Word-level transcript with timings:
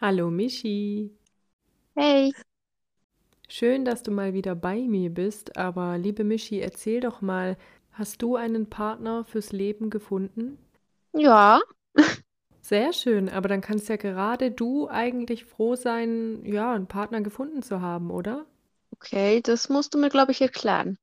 Hallo 0.00 0.30
Michi. 0.30 1.10
Hey. 1.96 2.32
Schön, 3.48 3.84
dass 3.84 4.04
du 4.04 4.12
mal 4.12 4.34
wieder 4.34 4.54
bei 4.54 4.82
mir 4.82 5.10
bist, 5.10 5.56
aber 5.56 5.98
liebe 5.98 6.22
Michi, 6.22 6.60
erzähl 6.60 7.00
doch 7.00 7.22
mal, 7.22 7.56
hast 7.90 8.22
du 8.22 8.36
einen 8.36 8.70
Partner 8.70 9.24
fürs 9.24 9.50
Leben 9.50 9.90
gefunden? 9.90 10.58
Ja, 11.12 11.60
Sehr 12.60 12.92
schön, 12.92 13.30
aber 13.30 13.48
dann 13.48 13.62
kannst 13.62 13.88
ja 13.88 13.96
gerade 13.96 14.50
du 14.50 14.88
eigentlich 14.88 15.46
froh 15.46 15.74
sein, 15.74 16.44
ja, 16.44 16.74
einen 16.74 16.86
Partner 16.86 17.22
gefunden 17.22 17.62
zu 17.62 17.80
haben, 17.80 18.10
oder? 18.10 18.44
okay, 18.92 19.40
das 19.42 19.68
musst 19.68 19.94
du 19.94 19.98
mir, 19.98 20.08
glaube 20.10 20.32
ich, 20.32 20.40
erklären. 20.42 20.98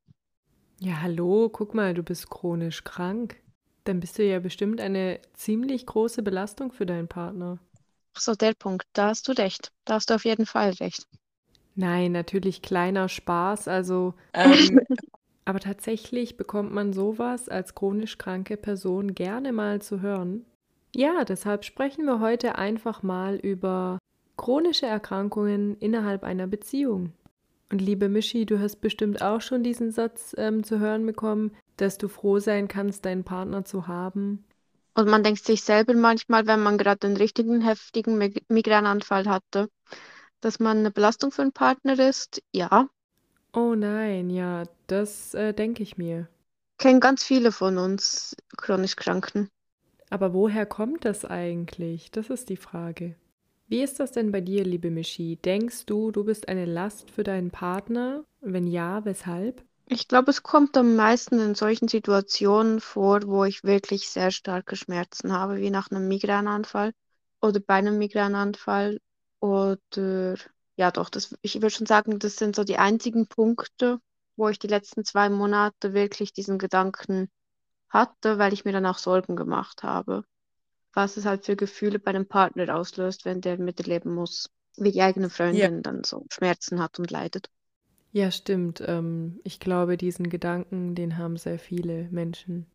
Ja, 0.80 1.02
hallo, 1.02 1.50
guck 1.50 1.74
mal, 1.74 1.94
du 1.94 2.04
bist 2.04 2.30
chronisch 2.30 2.84
krank. 2.84 3.38
Dann 3.86 4.00
bist 4.00 4.18
du 4.18 4.24
ja 4.24 4.40
bestimmt 4.40 4.82
eine 4.82 5.20
ziemlich 5.34 5.86
große 5.86 6.22
Belastung 6.24 6.72
für 6.72 6.86
deinen 6.86 7.08
Partner. 7.08 7.60
So, 8.18 8.36
der 8.36 8.54
Punkt, 8.54 8.86
da 8.94 9.08
hast 9.08 9.28
du 9.28 9.32
recht. 9.32 9.72
Da 9.86 9.96
hast 9.96 10.10
du 10.10 10.16
auf 10.16 10.26
jeden 10.26 10.46
Fall 10.46 10.72
recht. 10.80 11.08
Nein, 11.76 12.12
natürlich 12.12 12.62
kleiner 12.62 13.10
Spaß, 13.10 13.68
also, 13.68 14.14
ähm, 14.34 14.80
aber 15.46 15.60
tatsächlich 15.60 16.38
bekommt 16.38 16.72
man 16.72 16.94
sowas 16.94 17.50
als 17.50 17.76
chronisch 17.76 18.18
kranke 18.18 18.58
Person 18.58 19.16
gerne 19.16 19.52
mal 19.52 19.82
zu 19.82 20.02
hören. 20.02 20.46
Ja, 20.96 21.26
deshalb 21.26 21.66
sprechen 21.66 22.06
wir 22.06 22.20
heute 22.20 22.56
einfach 22.56 23.02
mal 23.02 23.36
über 23.36 23.98
chronische 24.38 24.86
Erkrankungen 24.86 25.78
innerhalb 25.80 26.24
einer 26.24 26.48
Beziehung. 26.48 27.14
Und 27.72 27.82
liebe 27.82 28.08
Michi, 28.08 28.46
du 28.46 28.60
hast 28.60 28.78
bestimmt 28.82 29.24
auch 29.24 29.42
schon 29.42 29.64
diesen 29.64 29.92
Satz 29.92 30.36
ähm, 30.38 30.64
zu 30.64 30.80
hören 30.80 31.06
bekommen, 31.08 31.52
dass 31.78 31.98
du 31.98 32.08
froh 32.08 32.38
sein 32.38 32.68
kannst, 32.68 33.06
deinen 33.06 33.24
Partner 33.24 33.66
zu 33.66 33.88
haben. 33.88 34.44
Und 34.96 35.08
man 35.08 35.24
denkt 35.24 35.46
sich 35.46 35.64
selber 35.64 35.94
manchmal, 35.94 36.48
wenn 36.48 36.62
man 36.64 36.78
gerade 36.80 37.08
einen 37.08 37.18
richtigen 37.18 37.62
heftigen 37.62 38.18
Mig 38.18 38.44
Migränanfall 38.50 39.28
hatte, 39.30 39.70
dass 40.42 40.60
man 40.60 40.80
eine 40.80 40.92
Belastung 40.92 41.32
für 41.32 41.44
einen 41.44 41.54
Partner 41.54 42.00
ist. 42.00 42.42
Ja, 42.54 42.90
Oh 43.54 43.74
nein, 43.76 44.30
ja, 44.30 44.64
das 44.88 45.34
äh, 45.34 45.54
denke 45.54 45.82
ich 45.84 45.98
mir. 45.98 46.28
kennen 46.78 47.00
ganz 47.00 47.24
viele 47.24 47.52
von 47.52 47.80
uns 47.80 48.36
chronisch 48.58 48.96
Kranken. 48.96 49.50
Aber 50.10 50.34
woher 50.34 50.66
kommt 50.66 51.04
das 51.06 51.26
eigentlich? 51.26 52.10
Das 52.12 52.30
ist 52.30 52.50
die 52.50 52.56
Frage. 52.58 53.16
Wie 53.68 53.82
ist 53.82 54.00
das 54.00 54.12
denn 54.14 54.32
bei 54.32 54.40
dir, 54.42 54.64
liebe 54.64 54.92
Michi? 54.92 55.38
Denkst 55.38 55.86
du, 55.88 56.12
du 56.12 56.24
bist 56.24 56.48
eine 56.48 56.66
Last 56.66 57.10
für 57.12 57.24
deinen 57.24 57.52
Partner? 57.52 58.24
Wenn 58.42 58.68
ja, 58.68 59.04
weshalb? 59.06 59.64
Ich 59.86 60.08
glaube, 60.10 60.32
es 60.32 60.44
kommt 60.44 60.76
am 60.78 60.96
meisten 60.98 61.40
in 61.40 61.56
solchen 61.56 61.88
Situationen 61.88 62.82
vor, 62.82 63.22
wo 63.28 63.46
ich 63.46 63.64
wirklich 63.64 64.10
sehr 64.10 64.30
starke 64.32 64.76
Schmerzen 64.76 65.32
habe, 65.32 65.58
wie 65.58 65.70
nach 65.70 65.90
einem 65.90 66.08
Migränanfall 66.10 66.92
oder 67.42 67.60
bei 67.62 67.76
einem 67.76 67.98
Migränanfall. 67.98 69.00
Oder 69.40 70.36
ja, 70.76 70.92
doch, 70.92 71.10
das, 71.10 71.34
ich 71.42 71.56
würde 71.56 71.70
schon 71.70 71.86
sagen, 71.88 72.20
das 72.20 72.36
sind 72.38 72.56
so 72.58 72.64
die 72.66 72.78
einzigen 72.78 73.28
Punkte, 73.28 74.00
wo 74.36 74.50
ich 74.50 74.60
die 74.60 74.68
letzten 74.68 75.06
zwei 75.06 75.30
Monate 75.30 75.94
wirklich 75.94 76.34
diesen 76.34 76.58
Gedanken 76.58 77.30
hatte, 77.90 78.40
weil 78.40 78.54
ich 78.54 78.66
mir 78.66 78.74
dann 78.74 78.86
auch 78.88 78.98
Sorgen 79.00 79.36
gemacht 79.38 79.84
habe, 79.84 80.26
was 80.94 81.18
es 81.18 81.26
halt 81.26 81.46
für 81.46 81.56
Gefühle 81.58 82.00
bei 82.00 82.12
einem 82.12 82.28
Partner 82.28 82.76
auslöst, 82.78 83.26
wenn 83.26 83.42
der 83.42 83.60
miterleben 83.60 84.14
muss, 84.16 84.50
wie 84.78 84.92
die 84.94 85.02
eigene 85.04 85.30
Ja. 85.52 85.70
Freundin 85.70 85.84
dann 85.84 86.04
so 86.06 86.26
Schmerzen 86.32 86.82
hat 86.82 87.00
und 87.00 87.12
leidet. 87.12 87.50
Ja, 88.14 88.32
stimmt. 88.32 88.82
Ähm, 88.86 89.40
ich 89.44 89.60
glaube, 89.60 89.98
diesen 89.98 90.30
Gedanken, 90.30 90.96
den 90.96 91.18
haben 91.18 91.36
sehr 91.38 91.58
viele 91.60 92.08
Menschen. 92.12 92.68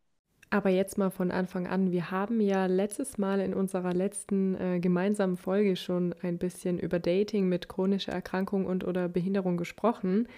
Aber 0.50 0.70
jetzt 0.70 0.98
mal 0.98 1.10
von 1.10 1.30
Anfang 1.30 1.66
an. 1.68 1.92
Wir 1.92 2.10
haben 2.10 2.40
ja 2.40 2.66
letztes 2.66 3.18
Mal 3.18 3.40
in 3.40 3.54
unserer 3.54 3.94
letzten 3.94 4.56
äh, 4.56 4.80
gemeinsamen 4.80 5.36
Folge 5.36 5.76
schon 5.76 6.14
ein 6.22 6.38
bisschen 6.38 6.78
über 6.78 6.98
Dating 7.00 7.48
mit 7.48 7.68
chronischer 7.68 8.12
Erkrankung 8.12 8.66
und 8.66 8.84
oder 8.84 9.08
Behinderung 9.08 9.56
gesprochen. 9.58 10.28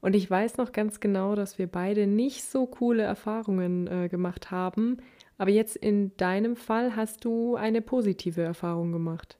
Und 0.00 0.16
ich 0.16 0.30
weiß 0.30 0.58
noch 0.58 0.72
ganz 0.72 1.00
genau, 1.00 1.34
dass 1.36 1.58
wir 1.58 1.68
beide 1.68 2.06
nicht 2.08 2.44
so 2.44 2.66
coole 2.66 3.04
Erfahrungen 3.04 3.88
äh, 3.88 4.08
gemacht 4.08 4.50
haben. 4.52 4.98
Aber 5.38 5.50
jetzt 5.50 5.76
in 5.76 6.16
deinem 6.18 6.56
Fall 6.56 6.96
hast 6.96 7.24
du 7.24 7.56
eine 7.56 7.82
positive 7.82 8.42
Erfahrung 8.42 8.92
gemacht. 8.92 9.38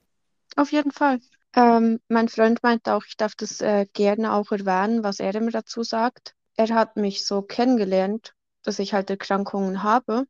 Auf 0.57 0.73
jeden 0.73 0.91
Fall. 0.93 1.21
Ähm, 1.57 2.01
mein 2.09 2.29
Freund 2.29 2.63
meinte 2.63 2.95
auch, 2.95 3.05
ich 3.07 3.17
darf 3.17 3.35
das 3.35 3.63
äh, 3.63 3.87
gerne 3.95 4.35
auch 4.35 4.53
erwähnen, 4.53 5.03
was 5.03 5.21
er 5.21 5.35
immer 5.35 5.51
dazu 5.51 5.83
sagt. 5.83 6.35
Er 6.55 6.69
hat 6.69 6.97
mich 6.97 7.27
so 7.27 7.41
kennengelernt, 7.41 8.35
dass 8.63 8.79
ich 8.79 8.93
halt 8.93 9.09
Erkrankungen 9.09 9.83
habe. 9.83 10.27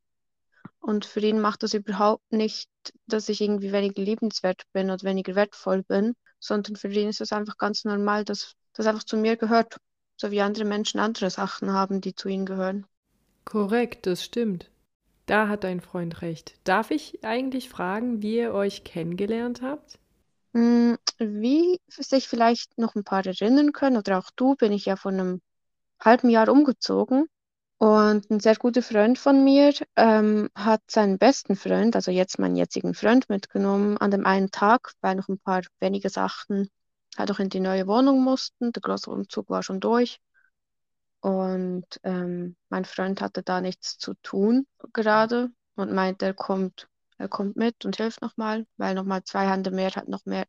Und 0.78 1.04
für 1.04 1.20
ihn 1.20 1.40
macht 1.40 1.64
das 1.64 1.74
überhaupt 1.74 2.30
nicht, 2.30 2.70
dass 3.06 3.28
ich 3.28 3.40
irgendwie 3.40 3.72
weniger 3.72 4.00
liebenswert 4.02 4.62
bin 4.72 4.90
oder 4.90 5.02
weniger 5.02 5.34
wertvoll 5.34 5.82
bin, 5.82 6.14
sondern 6.38 6.76
für 6.76 6.88
ihn 6.88 7.08
ist 7.08 7.20
es 7.20 7.32
einfach 7.32 7.58
ganz 7.58 7.84
normal, 7.84 8.24
dass 8.24 8.54
das 8.72 8.86
einfach 8.86 9.02
zu 9.02 9.16
mir 9.16 9.36
gehört. 9.36 9.78
So 10.16 10.30
wie 10.30 10.40
andere 10.40 10.64
Menschen 10.64 11.00
andere 11.00 11.30
Sachen 11.30 11.72
haben, 11.72 12.00
die 12.00 12.14
zu 12.14 12.28
ihnen 12.28 12.46
gehören. 12.46 12.86
Korrekt, 13.44 14.06
das 14.06 14.22
stimmt. 14.22 14.70
Da 15.26 15.48
hat 15.48 15.64
dein 15.64 15.80
Freund 15.80 16.22
recht. 16.22 16.54
Darf 16.62 16.92
ich 16.92 17.24
eigentlich 17.24 17.68
fragen, 17.68 18.22
wie 18.22 18.36
ihr 18.36 18.54
euch 18.54 18.84
kennengelernt 18.84 19.60
habt? 19.60 19.98
Hm, 20.56 20.96
wie 21.18 21.80
sich 21.88 22.28
vielleicht 22.28 22.78
noch 22.78 22.94
ein 22.94 23.04
paar 23.04 23.26
erinnern 23.26 23.72
können, 23.72 23.98
oder 23.98 24.18
auch 24.18 24.30
du, 24.36 24.54
bin 24.54 24.72
ich 24.72 24.86
ja 24.86 24.96
vor 24.96 25.12
einem 25.12 25.42
halben 26.00 26.30
Jahr 26.30 26.48
umgezogen. 26.48 27.26
Und 27.78 28.30
ein 28.30 28.40
sehr 28.40 28.56
guter 28.56 28.82
Freund 28.82 29.18
von 29.18 29.44
mir 29.44 29.74
ähm, 29.96 30.48
hat 30.54 30.80
seinen 30.90 31.18
besten 31.18 31.56
Freund, 31.56 31.94
also 31.94 32.10
jetzt 32.10 32.38
meinen 32.38 32.56
jetzigen 32.56 32.94
Freund, 32.94 33.28
mitgenommen 33.28 33.98
an 33.98 34.10
dem 34.10 34.24
einen 34.24 34.50
Tag, 34.50 34.92
weil 35.02 35.16
noch 35.16 35.28
ein 35.28 35.38
paar 35.38 35.60
wenige 35.78 36.08
Sachen 36.08 36.70
halt 37.18 37.30
auch 37.30 37.38
in 37.38 37.50
die 37.50 37.60
neue 37.60 37.86
Wohnung 37.86 38.24
mussten. 38.24 38.72
Der 38.72 38.80
große 38.80 39.10
Umzug 39.10 39.50
war 39.50 39.62
schon 39.62 39.80
durch. 39.80 40.20
Und 41.20 41.86
ähm, 42.02 42.56
mein 42.70 42.86
Freund 42.86 43.20
hatte 43.20 43.42
da 43.42 43.60
nichts 43.60 43.98
zu 43.98 44.14
tun 44.22 44.66
gerade 44.94 45.50
und 45.74 45.92
meinte, 45.92 46.24
er 46.24 46.34
kommt, 46.34 46.88
er 47.18 47.28
kommt 47.28 47.56
mit 47.56 47.84
und 47.84 47.96
hilft 47.96 48.22
nochmal, 48.22 48.66
weil 48.76 48.94
nochmal 48.94 49.24
zwei 49.24 49.48
Hände 49.48 49.70
mehr 49.70 49.90
hat 49.94 50.08
noch 50.08 50.24
mehr 50.26 50.46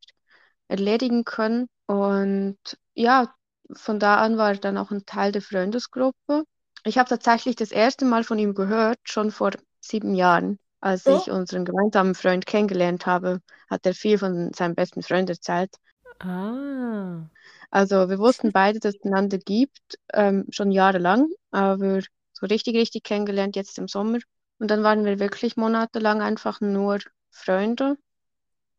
erledigen 0.68 1.24
können. 1.26 1.68
Und 1.88 2.58
ja, 2.94 3.34
von 3.74 4.00
da 4.00 4.18
an 4.18 4.38
war 4.38 4.50
er 4.52 4.58
dann 4.58 4.78
auch 4.78 4.92
ein 4.92 5.06
Teil 5.06 5.32
der 5.32 5.42
Freundesgruppe. 5.42 6.44
Ich 6.86 6.98
habe 6.98 7.10
tatsächlich 7.10 7.56
das 7.56 7.72
erste 7.72 8.06
Mal 8.06 8.24
von 8.24 8.40
ihm 8.40 8.54
gehört, 8.56 9.00
schon 9.04 9.32
vor 9.32 9.52
sieben 9.82 10.16
Jahren, 10.16 10.60
als 10.82 11.08
ich 11.08 11.30
unseren 11.32 11.66
gemeinsamen 11.66 12.16
Freund 12.16 12.46
kennengelernt 12.46 13.06
habe, 13.06 13.42
hat 13.70 13.86
er 13.86 13.94
viel 13.94 14.18
von 14.18 14.54
seinem 14.54 14.76
besten 14.76 15.04
Freund 15.04 15.30
erzählt. 15.30 15.76
Ah, 16.20 17.30
Also 17.72 18.10
wir 18.10 18.20
wussten 18.20 18.52
beide, 18.52 18.80
dass 18.80 18.96
es 18.96 19.04
einander 19.06 19.38
gibt, 19.38 19.98
ähm, 20.14 20.46
schon 20.52 20.72
jahrelang, 20.72 21.30
aber 21.52 22.02
so 22.34 22.46
richtig, 22.46 22.76
richtig 22.76 23.04
kennengelernt 23.04 23.56
jetzt 23.56 23.78
im 23.78 23.88
Sommer. 23.88 24.20
Und 24.60 24.70
dann 24.70 24.84
waren 24.84 25.06
wir 25.06 25.20
wirklich 25.20 25.58
monatelang 25.58 26.22
einfach 26.22 26.62
nur 26.62 27.00
Freunde, 27.32 27.98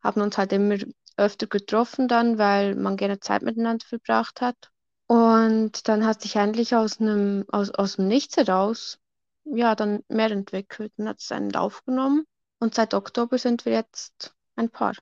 haben 0.01 0.21
uns 0.21 0.37
halt 0.37 0.53
immer 0.53 0.77
öfter 1.17 1.47
getroffen 1.47 2.07
dann, 2.07 2.37
weil 2.37 2.75
man 2.75 2.97
gerne 2.97 3.19
Zeit 3.19 3.41
miteinander 3.43 3.85
verbracht 3.85 4.41
hat. 4.41 4.71
Und 5.07 5.87
dann 5.87 6.05
hat 6.05 6.21
sich 6.21 6.37
eigentlich 6.37 6.75
aus 6.75 6.99
einem, 6.99 7.45
aus, 7.49 7.71
aus 7.71 7.95
dem 7.97 8.07
Nichts 8.07 8.37
heraus, 8.37 8.99
ja, 9.45 9.75
dann 9.75 10.03
mehr 10.07 10.31
entwickelt 10.31 10.93
und 10.97 11.07
hat 11.07 11.19
es 11.19 11.31
einen 11.31 11.49
Lauf 11.49 11.83
genommen. 11.85 12.25
Und 12.59 12.75
seit 12.75 12.93
Oktober 12.93 13.37
sind 13.37 13.65
wir 13.65 13.73
jetzt 13.73 14.35
ein 14.55 14.69
Paar. 14.69 14.93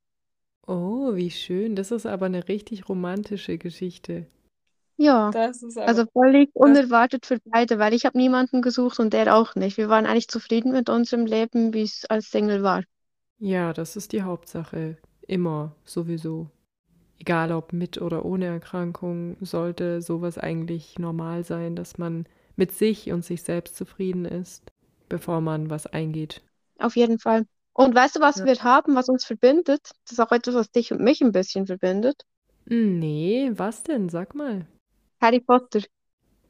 oh, 0.68 1.16
wie 1.16 1.32
schön. 1.32 1.76
Das 1.76 1.92
ist 1.92 2.06
aber 2.06 2.28
eine 2.28 2.48
richtig 2.48 2.88
romantische 2.90 3.58
Geschichte. 3.58 4.28
Ja. 4.98 5.34
Das 5.34 5.64
ist 5.64 5.78
aber, 5.78 5.86
Also 5.86 6.06
völlig 6.14 6.52
das, 6.62 6.84
unerwartet 6.86 7.26
für 7.26 7.40
beide, 7.46 7.80
weil 7.80 7.94
ich 7.94 8.06
habe 8.06 8.18
niemanden 8.18 8.62
gesucht 8.62 9.00
und 9.00 9.14
der 9.14 9.36
auch 9.36 9.56
nicht. 9.56 9.78
Wir 9.78 9.90
waren 9.90 10.06
eigentlich 10.06 10.28
zufrieden 10.28 10.72
mit 10.74 10.90
unserem 10.90 11.26
Leben, 11.26 11.74
wie 11.74 11.84
es 11.84 12.06
als 12.06 12.30
Single 12.32 12.62
war. 12.64 12.84
ja, 13.40 13.74
das 13.74 13.96
ist 13.96 14.12
die 14.14 14.22
Hauptsache. 14.24 14.98
Immer, 15.28 15.76
sowieso. 15.84 16.50
Egal 17.20 17.52
ob 17.54 17.74
mit 17.74 18.02
oder 18.02 18.26
ohne 18.26 18.46
Erkrankung, 18.48 19.38
sollte 19.42 20.02
sowas 20.02 20.38
eigentlich 20.40 21.00
normal 21.00 21.44
sein, 21.46 21.76
dass 21.76 21.98
man 22.00 22.28
mit 22.58 22.72
sich 22.74 23.12
und 23.12 23.26
sich 23.26 23.44
selbst 23.44 23.78
zufrieden 23.78 24.26
ist, 24.26 24.72
bevor 25.10 25.42
man 25.42 25.70
was 25.70 25.88
eingeht. 25.88 26.44
Auf 26.80 26.96
jeden 26.96 27.20
Fall. 27.20 27.46
Und 27.74 27.94
weißt 27.94 28.16
du, 28.16 28.20
was 28.20 28.38
Ja. 28.38 28.44
wir 28.44 28.56
haben, 28.64 28.96
was 28.96 29.10
uns 29.10 29.26
verbindet? 29.26 29.92
Das 30.06 30.14
ist 30.14 30.20
auch 30.20 30.32
etwas, 30.32 30.56
was 30.56 30.72
dich 30.72 30.92
und 30.92 31.02
mich 31.02 31.22
ein 31.22 31.32
bisschen 31.32 31.68
verbindet. 31.68 32.24
Nee, 32.70 33.50
was 33.58 33.82
denn? 33.84 34.10
Sag 34.10 34.36
mal. 34.36 34.68
Harry 35.22 35.40
Potter. 35.42 35.82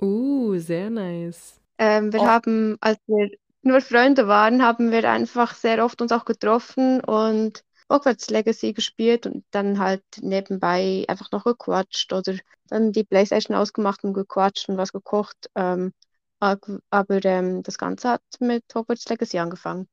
Uh, 0.02 0.58
sehr 0.60 0.90
nice. 0.90 1.60
Ähm, 1.78 2.14
wir 2.14 2.22
Oh, 2.22 2.26
haben, 2.26 2.78
als 2.82 2.98
wir 3.08 3.30
nur 3.62 3.82
Freunde 3.82 4.28
waren, 4.28 4.64
haben 4.64 4.92
wir 4.92 5.10
einfach 5.10 5.54
sehr 5.56 5.84
oft 5.84 6.02
uns 6.02 6.12
auch 6.12 6.26
getroffen 6.26 7.02
und 7.02 7.64
Hogwarts 7.92 8.30
Legacy 8.30 8.74
gespielt 8.74 9.26
und 9.26 9.46
dann 9.52 9.80
halt 9.80 10.04
nebenbei 10.22 11.06
einfach 11.08 11.32
noch 11.32 11.44
gequatscht 11.46 12.12
oder 12.14 12.36
dann 12.68 12.92
die 12.92 13.04
PlayStation 13.06 13.56
ausgemacht 13.56 14.04
und 14.04 14.14
gequatscht 14.14 14.68
und 14.70 14.78
was 14.78 14.92
gekocht. 14.92 15.50
Ähm, 15.56 15.94
aber 16.40 17.24
ähm, 17.26 17.64
das 17.64 17.78
Ganze 17.78 18.10
hat 18.10 18.22
mit 18.40 18.64
Hogwarts 18.76 19.08
Legacy 19.10 19.40
angefangen. 19.40 19.88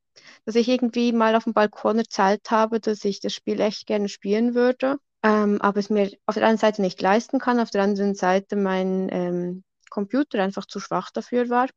dass 0.47 0.57
ich 0.57 0.69
irgendwie 0.69 1.13
mal 1.13 1.37
auf 1.37 1.45
dem 1.45 1.55
Balkon 1.55 1.99
erzählt 1.99 2.51
habe, 2.51 2.81
dass 2.81 3.05
ich 3.05 3.21
das 3.21 3.35
Spiel 3.35 3.61
echt 3.61 3.87
gerne 3.87 4.09
spielen 4.11 4.55
würde, 4.55 4.99
ähm, 5.25 5.59
aber 5.63 5.81
es 5.81 5.89
mir 5.89 6.13
auf 6.27 6.35
der 6.35 6.47
einen 6.47 6.59
Seite 6.59 6.83
nicht 6.83 7.01
leisten 7.01 7.39
kann, 7.39 7.59
auf 7.59 7.71
der 7.71 7.83
anderen 7.83 8.15
Seite 8.15 8.57
mein 8.57 9.09
ähm, 9.11 9.65
Computer 9.89 10.43
einfach 10.43 10.67
zu 10.67 10.81
schwach 10.81 11.11
dafür 11.11 11.49
war. 11.49 11.69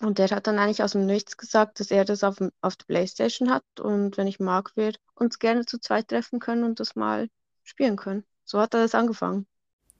Und 0.00 0.18
der 0.18 0.30
hat 0.30 0.46
dann 0.46 0.58
eigentlich 0.58 0.82
aus 0.82 0.92
dem 0.92 1.04
Nichts 1.04 1.36
gesagt, 1.36 1.78
dass 1.78 1.90
er 1.90 2.06
das 2.06 2.24
auf, 2.24 2.38
auf 2.62 2.76
der 2.76 2.86
Playstation 2.86 3.50
hat 3.50 3.64
und 3.78 4.16
wenn 4.16 4.26
ich 4.26 4.40
mag, 4.40 4.72
wir 4.76 4.94
uns 5.14 5.38
gerne 5.38 5.66
zu 5.66 5.78
zweit 5.78 6.08
treffen 6.08 6.40
können 6.40 6.64
und 6.64 6.80
das 6.80 6.96
mal 6.96 7.28
spielen 7.62 7.96
können. 7.96 8.24
So 8.44 8.58
hat 8.58 8.74
er 8.74 8.80
das 8.80 8.94
angefangen. 8.94 9.46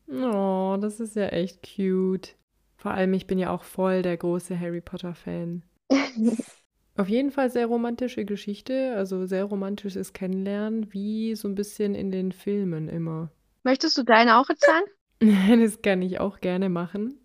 Oh, 0.08 0.76
das 0.80 1.00
ist 1.00 1.16
ja 1.16 1.26
echt 1.26 1.60
cute. 1.62 2.34
Vor 2.76 2.92
allem, 2.92 3.12
ich 3.12 3.26
bin 3.26 3.38
ja 3.38 3.50
auch 3.50 3.62
voll 3.62 4.02
der 4.02 4.16
große 4.16 4.58
Harry 4.58 4.80
Potter-Fan. 4.80 5.62
Auf 6.96 7.08
jeden 7.08 7.32
Fall 7.32 7.50
sehr 7.50 7.66
romantische 7.66 8.24
Geschichte, 8.24 8.94
also 8.96 9.26
sehr 9.26 9.44
romantisches 9.44 10.12
Kennenlernen, 10.12 10.92
wie 10.92 11.34
so 11.34 11.48
ein 11.48 11.56
bisschen 11.56 11.94
in 11.94 12.12
den 12.12 12.30
Filmen 12.30 12.88
immer. 12.88 13.30
Möchtest 13.64 13.98
du 13.98 14.04
deine 14.04 14.38
auch 14.38 14.48
erzählen? 14.48 14.84
das 15.60 15.82
kann 15.82 16.02
ich 16.02 16.20
auch 16.20 16.40
gerne 16.40 16.68
machen. 16.68 17.18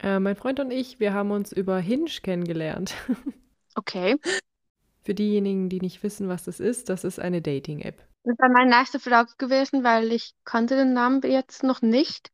Äh, 0.00 0.20
mein 0.20 0.36
Freund 0.36 0.60
und 0.60 0.70
ich, 0.70 1.00
wir 1.00 1.14
haben 1.14 1.30
uns 1.30 1.52
über 1.52 1.78
Hinge 1.78 2.10
kennengelernt. 2.22 2.94
Okay. 3.76 4.16
Für 5.04 5.14
diejenigen, 5.14 5.68
die 5.68 5.80
nicht 5.80 6.02
wissen, 6.02 6.28
was 6.28 6.44
das 6.44 6.58
ist, 6.58 6.88
das 6.88 7.04
ist 7.04 7.20
eine 7.20 7.40
Dating-App. 7.40 8.04
Das 8.24 8.36
wäre 8.38 8.50
meine 8.50 8.76
nächste 8.76 8.98
Frage 8.98 9.32
gewesen, 9.38 9.84
weil 9.84 10.12
ich 10.12 10.34
kannte 10.44 10.76
den 10.76 10.92
Namen 10.92 11.22
jetzt 11.22 11.62
noch 11.62 11.80
nicht. 11.80 12.30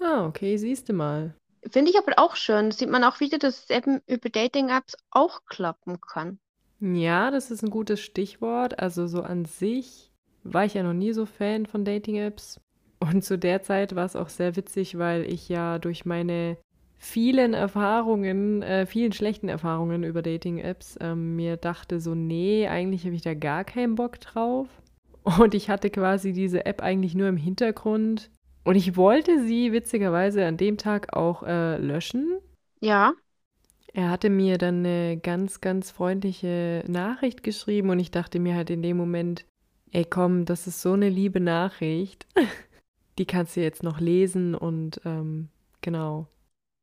Ah, 0.00 0.26
okay, 0.26 0.56
siehst 0.56 0.88
du 0.88 0.92
mal. 0.92 1.34
Finde 1.70 1.90
ich 1.90 1.98
aber 1.98 2.14
auch 2.16 2.36
schön. 2.36 2.70
Sieht 2.72 2.90
man 2.90 3.04
auch 3.04 3.20
wieder, 3.20 3.38
dass 3.38 3.64
es 3.64 3.70
eben 3.70 4.00
über 4.06 4.28
Dating-Apps 4.28 4.96
auch 5.10 5.44
klappen 5.46 6.00
kann. 6.00 6.38
Ja, 6.80 7.30
das 7.30 7.50
ist 7.50 7.62
ein 7.62 7.70
gutes 7.70 8.00
Stichwort. 8.00 8.80
Also 8.80 9.06
so 9.06 9.22
an 9.22 9.44
sich 9.44 10.10
war 10.42 10.64
ich 10.64 10.74
ja 10.74 10.82
noch 10.82 10.92
nie 10.92 11.12
so 11.12 11.26
Fan 11.26 11.66
von 11.66 11.84
Dating-Apps. 11.84 12.60
Und 12.98 13.24
zu 13.24 13.38
der 13.38 13.62
Zeit 13.62 13.94
war 13.94 14.04
es 14.04 14.16
auch 14.16 14.28
sehr 14.28 14.56
witzig, 14.56 14.98
weil 14.98 15.24
ich 15.24 15.48
ja 15.48 15.78
durch 15.78 16.04
meine 16.04 16.56
vielen 16.98 17.52
Erfahrungen, 17.52 18.62
äh, 18.62 18.86
vielen 18.86 19.12
schlechten 19.12 19.48
Erfahrungen 19.48 20.04
über 20.04 20.22
Dating-Apps 20.22 20.98
ähm, 21.00 21.34
mir 21.34 21.56
dachte 21.56 22.00
so, 22.00 22.14
nee, 22.14 22.68
eigentlich 22.68 23.04
habe 23.04 23.16
ich 23.16 23.22
da 23.22 23.34
gar 23.34 23.64
keinen 23.64 23.96
Bock 23.96 24.20
drauf. 24.20 24.68
Und 25.38 25.54
ich 25.54 25.68
hatte 25.68 25.90
quasi 25.90 26.32
diese 26.32 26.64
App 26.66 26.80
eigentlich 26.82 27.14
nur 27.14 27.28
im 27.28 27.36
Hintergrund. 27.36 28.30
Und 28.64 28.76
ich 28.76 28.96
wollte 28.96 29.44
sie 29.44 29.72
witzigerweise 29.72 30.46
an 30.46 30.56
dem 30.56 30.76
Tag 30.76 31.14
auch 31.16 31.42
äh, 31.42 31.78
löschen. 31.78 32.38
Ja. 32.80 33.14
Er 33.92 34.10
hatte 34.10 34.30
mir 34.30 34.56
dann 34.56 34.78
eine 34.78 35.18
ganz, 35.18 35.60
ganz 35.60 35.90
freundliche 35.90 36.84
Nachricht 36.86 37.42
geschrieben 37.42 37.90
und 37.90 37.98
ich 37.98 38.10
dachte 38.10 38.38
mir 38.38 38.54
halt 38.54 38.70
in 38.70 38.82
dem 38.82 38.96
Moment, 38.96 39.44
ey 39.90 40.04
komm, 40.04 40.44
das 40.44 40.66
ist 40.66 40.80
so 40.80 40.92
eine 40.92 41.08
liebe 41.08 41.40
Nachricht. 41.40 42.26
Die 43.18 43.26
kannst 43.26 43.56
du 43.56 43.60
jetzt 43.60 43.82
noch 43.82 44.00
lesen 44.00 44.54
und 44.54 45.00
ähm, 45.04 45.48
genau. 45.82 46.28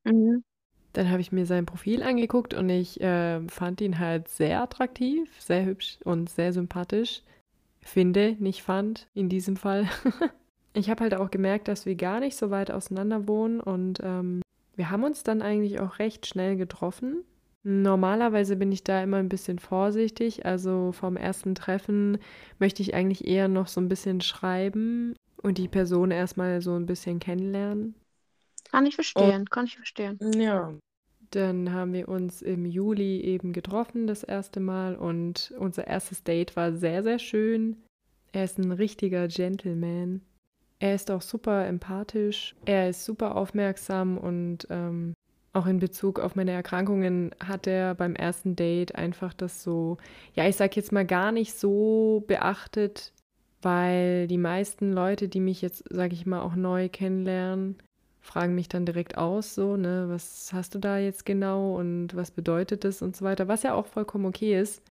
Mhm. 0.03 0.43
Dann 0.93 1.09
habe 1.09 1.21
ich 1.21 1.31
mir 1.31 1.45
sein 1.45 1.65
Profil 1.65 2.03
angeguckt 2.03 2.53
und 2.53 2.69
ich 2.69 3.01
äh, 3.01 3.41
fand 3.47 3.81
ihn 3.81 3.97
halt 3.97 4.27
sehr 4.27 4.61
attraktiv, 4.61 5.29
sehr 5.41 5.65
hübsch 5.65 5.97
und 6.03 6.29
sehr 6.29 6.53
sympathisch. 6.53 7.23
Finde, 7.81 8.35
nicht 8.39 8.61
fand, 8.61 9.07
in 9.13 9.29
diesem 9.29 9.55
Fall. 9.55 9.87
ich 10.79 10.89
habe 10.89 11.03
halt 11.03 11.13
auch 11.13 11.31
gemerkt, 11.31 11.67
dass 11.67 11.85
wir 11.85 11.95
gar 11.95 12.19
nicht 12.19 12.37
so 12.37 12.49
weit 12.49 12.71
auseinander 12.71 13.27
wohnen 13.27 13.59
und 13.59 13.99
ähm, 14.03 14.41
wir 14.75 14.89
haben 14.89 15.03
uns 15.03 15.23
dann 15.23 15.41
eigentlich 15.41 15.79
auch 15.79 15.99
recht 15.99 16.25
schnell 16.25 16.55
getroffen. 16.55 17.23
Normalerweise 17.63 18.55
bin 18.55 18.71
ich 18.71 18.83
da 18.83 19.03
immer 19.03 19.17
ein 19.17 19.29
bisschen 19.29 19.59
vorsichtig, 19.59 20.45
also 20.45 20.91
vom 20.91 21.17
ersten 21.17 21.55
Treffen 21.55 22.17
möchte 22.57 22.81
ich 22.81 22.93
eigentlich 22.93 23.27
eher 23.27 23.47
noch 23.47 23.67
so 23.67 23.81
ein 23.81 23.89
bisschen 23.89 24.21
schreiben 24.21 25.15
und 25.41 25.57
die 25.57 25.67
Person 25.67 26.11
erstmal 26.11 26.61
so 26.61 26.75
ein 26.75 26.85
bisschen 26.85 27.19
kennenlernen. 27.19 27.95
Kann 28.71 28.85
ich 28.85 28.95
verstehen, 28.95 29.49
kann 29.49 29.65
ich 29.65 29.75
verstehen. 29.75 30.19
Ja. 30.35 30.73
Dann 31.31 31.73
haben 31.73 31.93
wir 31.93 32.07
uns 32.07 32.41
im 32.41 32.65
Juli 32.65 33.21
eben 33.21 33.53
getroffen, 33.53 34.07
das 34.07 34.23
erste 34.23 34.59
Mal. 34.59 34.95
Und 34.95 35.53
unser 35.59 35.85
erstes 35.87 36.23
Date 36.23 36.55
war 36.55 36.73
sehr, 36.73 37.03
sehr 37.03 37.19
schön. 37.19 37.77
Er 38.31 38.43
ist 38.45 38.57
ein 38.57 38.71
richtiger 38.71 39.27
Gentleman. 39.27 40.21
Er 40.79 40.95
ist 40.95 41.11
auch 41.11 41.21
super 41.21 41.67
empathisch. 41.67 42.55
Er 42.65 42.89
ist 42.89 43.03
super 43.03 43.35
aufmerksam 43.35 44.17
und 44.17 44.65
ähm, 44.69 45.13
auch 45.51 45.65
in 45.65 45.79
Bezug 45.79 46.19
auf 46.19 46.35
meine 46.35 46.51
Erkrankungen 46.51 47.31
hat 47.43 47.67
er 47.67 47.95
beim 47.95 48.15
ersten 48.15 48.55
Date 48.55 48.95
einfach 48.95 49.33
das 49.33 49.61
so, 49.61 49.97
ja, 50.35 50.47
ich 50.47 50.55
sag 50.55 50.75
jetzt 50.75 50.91
mal 50.91 51.05
gar 51.05 51.31
nicht 51.33 51.53
so 51.53 52.23
beachtet, 52.27 53.13
weil 53.61 54.27
die 54.27 54.37
meisten 54.37 54.93
Leute, 54.93 55.27
die 55.27 55.41
mich 55.41 55.61
jetzt, 55.61 55.83
sag 55.89 56.13
ich 56.13 56.25
mal, 56.25 56.41
auch 56.41 56.55
neu 56.55 56.87
kennenlernen, 56.87 57.75
fragen 58.21 58.55
mich 58.55 58.69
dann 58.69 58.85
direkt 58.85 59.17
aus, 59.17 59.55
so, 59.55 59.75
ne, 59.75 60.05
was 60.07 60.51
hast 60.53 60.75
du 60.75 60.79
da 60.79 60.97
jetzt 60.97 61.25
genau 61.25 61.75
und 61.75 62.15
was 62.15 62.31
bedeutet 62.31 62.83
das 62.83 63.01
und 63.01 63.17
so 63.17 63.25
weiter, 63.25 63.47
was 63.47 63.63
ja 63.63 63.73
auch 63.73 63.87
vollkommen 63.87 64.25
okay 64.25 64.59
ist. 64.59 64.81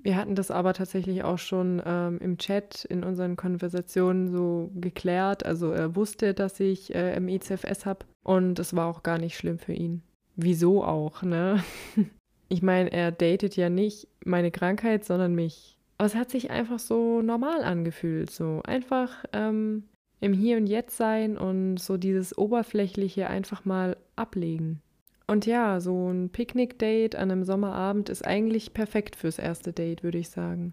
Wir 0.00 0.16
hatten 0.16 0.36
das 0.36 0.50
aber 0.50 0.74
tatsächlich 0.74 1.24
auch 1.24 1.38
schon 1.38 1.82
ähm, 1.84 2.18
im 2.20 2.38
Chat 2.38 2.84
in 2.84 3.02
unseren 3.02 3.36
Konversationen 3.36 4.28
so 4.28 4.70
geklärt. 4.74 5.44
Also 5.44 5.72
er 5.72 5.96
wusste, 5.96 6.34
dass 6.34 6.60
ich 6.60 6.94
äh, 6.94 7.18
MECFS 7.18 7.84
habe 7.84 8.06
und 8.22 8.58
es 8.58 8.76
war 8.76 8.86
auch 8.86 9.02
gar 9.02 9.18
nicht 9.18 9.36
schlimm 9.36 9.58
für 9.58 9.72
ihn. 9.72 10.02
Wieso 10.36 10.84
auch, 10.84 11.22
ne? 11.22 11.62
Ich 12.50 12.62
meine, 12.62 12.90
er 12.90 13.12
datet 13.12 13.56
ja 13.56 13.68
nicht 13.68 14.08
meine 14.24 14.50
Krankheit, 14.50 15.04
sondern 15.04 15.34
mich. 15.34 15.76
Aber 15.98 16.06
es 16.06 16.14
hat 16.14 16.30
sich 16.30 16.50
einfach 16.50 16.78
so 16.78 17.20
normal 17.20 17.62
angefühlt. 17.62 18.30
So 18.30 18.62
einfach 18.64 19.26
ähm, 19.34 19.84
im 20.20 20.32
Hier 20.32 20.56
und 20.56 20.66
Jetzt 20.66 20.96
sein 20.96 21.36
und 21.36 21.76
so 21.76 21.98
dieses 21.98 22.38
Oberflächliche 22.38 23.28
einfach 23.28 23.66
mal 23.66 23.98
ablegen. 24.16 24.80
Und 25.28 25.46
ja, 25.46 25.78
so 25.78 26.10
ein 26.10 26.30
Picknick-Date 26.30 27.14
an 27.14 27.30
einem 27.30 27.44
Sommerabend 27.44 28.08
ist 28.08 28.24
eigentlich 28.26 28.74
perfekt 28.74 29.14
fürs 29.14 29.38
erste 29.38 29.72
Date, 29.72 30.02
würde 30.02 30.18
ich 30.18 30.28
sagen. 30.28 30.72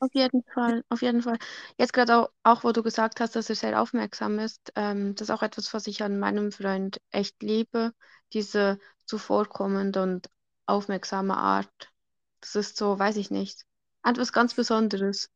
Auf 0.00 0.14
jeden 0.14 0.42
Fall, 0.52 0.84
auf 0.90 1.02
jeden 1.02 1.22
Fall. 1.22 1.38
Jetzt 1.78 1.92
gerade 1.94 2.16
auch, 2.18 2.28
auch, 2.42 2.64
wo 2.64 2.72
du 2.72 2.82
gesagt 2.82 3.20
hast, 3.20 3.34
dass 3.36 3.48
er 3.48 3.56
sehr 3.56 3.80
aufmerksam 3.80 4.38
ist, 4.38 4.72
ähm, 4.76 5.14
das 5.14 5.28
ist 5.28 5.34
auch 5.34 5.42
etwas, 5.42 5.72
was 5.72 5.86
ich 5.86 6.02
an 6.02 6.18
meinem 6.18 6.52
Freund 6.52 7.00
echt 7.10 7.42
liebe, 7.42 7.92
diese 8.32 8.78
zuvorkommende 9.06 10.02
und 10.02 10.28
aufmerksame 10.66 11.36
Art. 11.36 11.90
Das 12.40 12.54
ist 12.56 12.76
so, 12.76 12.98
weiß 12.98 13.16
ich 13.16 13.30
nicht, 13.30 13.64
etwas 14.04 14.32
ganz 14.32 14.54
Besonderes. 14.54 15.30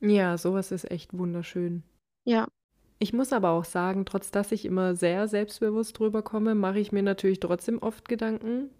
Ja, 0.00 0.36
sowas 0.38 0.72
ist 0.72 0.90
echt 0.90 1.16
wunderschön. 1.16 1.84
Ja. 2.24 2.48
Ich 3.00 3.12
muss 3.12 3.32
aber 3.32 3.50
auch 3.50 3.64
sagen, 3.64 4.04
trotz 4.04 4.30
dass 4.30 4.50
ich 4.50 4.64
immer 4.64 4.96
sehr 4.96 5.28
selbstbewusst 5.28 5.98
drüber 5.98 6.22
komme, 6.22 6.54
mache 6.54 6.80
ich 6.80 6.90
mir 6.90 7.02
natürlich 7.02 7.40
trotzdem 7.40 7.78
oft 7.78 8.08
Gedanken. 8.08 8.70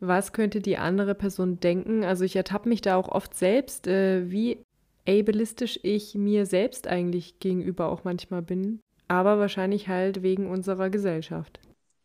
Was 0.00 0.32
könnte 0.32 0.60
die 0.60 0.78
andere 0.78 1.14
Person 1.14 1.60
denken? 1.60 2.04
Also 2.04 2.24
ich 2.24 2.36
ertappe 2.36 2.68
mich 2.68 2.80
da 2.80 2.96
auch 2.96 3.08
oft 3.08 3.34
selbst, 3.34 3.86
äh, 3.86 4.30
wie 4.30 4.58
ableistisch 5.06 5.78
ich 5.82 6.14
mir 6.14 6.46
selbst 6.46 6.86
eigentlich 6.86 7.38
gegenüber 7.38 7.88
auch 7.90 8.04
manchmal 8.04 8.42
bin. 8.42 8.80
Aber 9.08 9.38
wahrscheinlich 9.38 9.88
halt 9.88 10.22
wegen 10.22 10.50
unserer 10.50 10.90
Gesellschaft. 10.90 11.60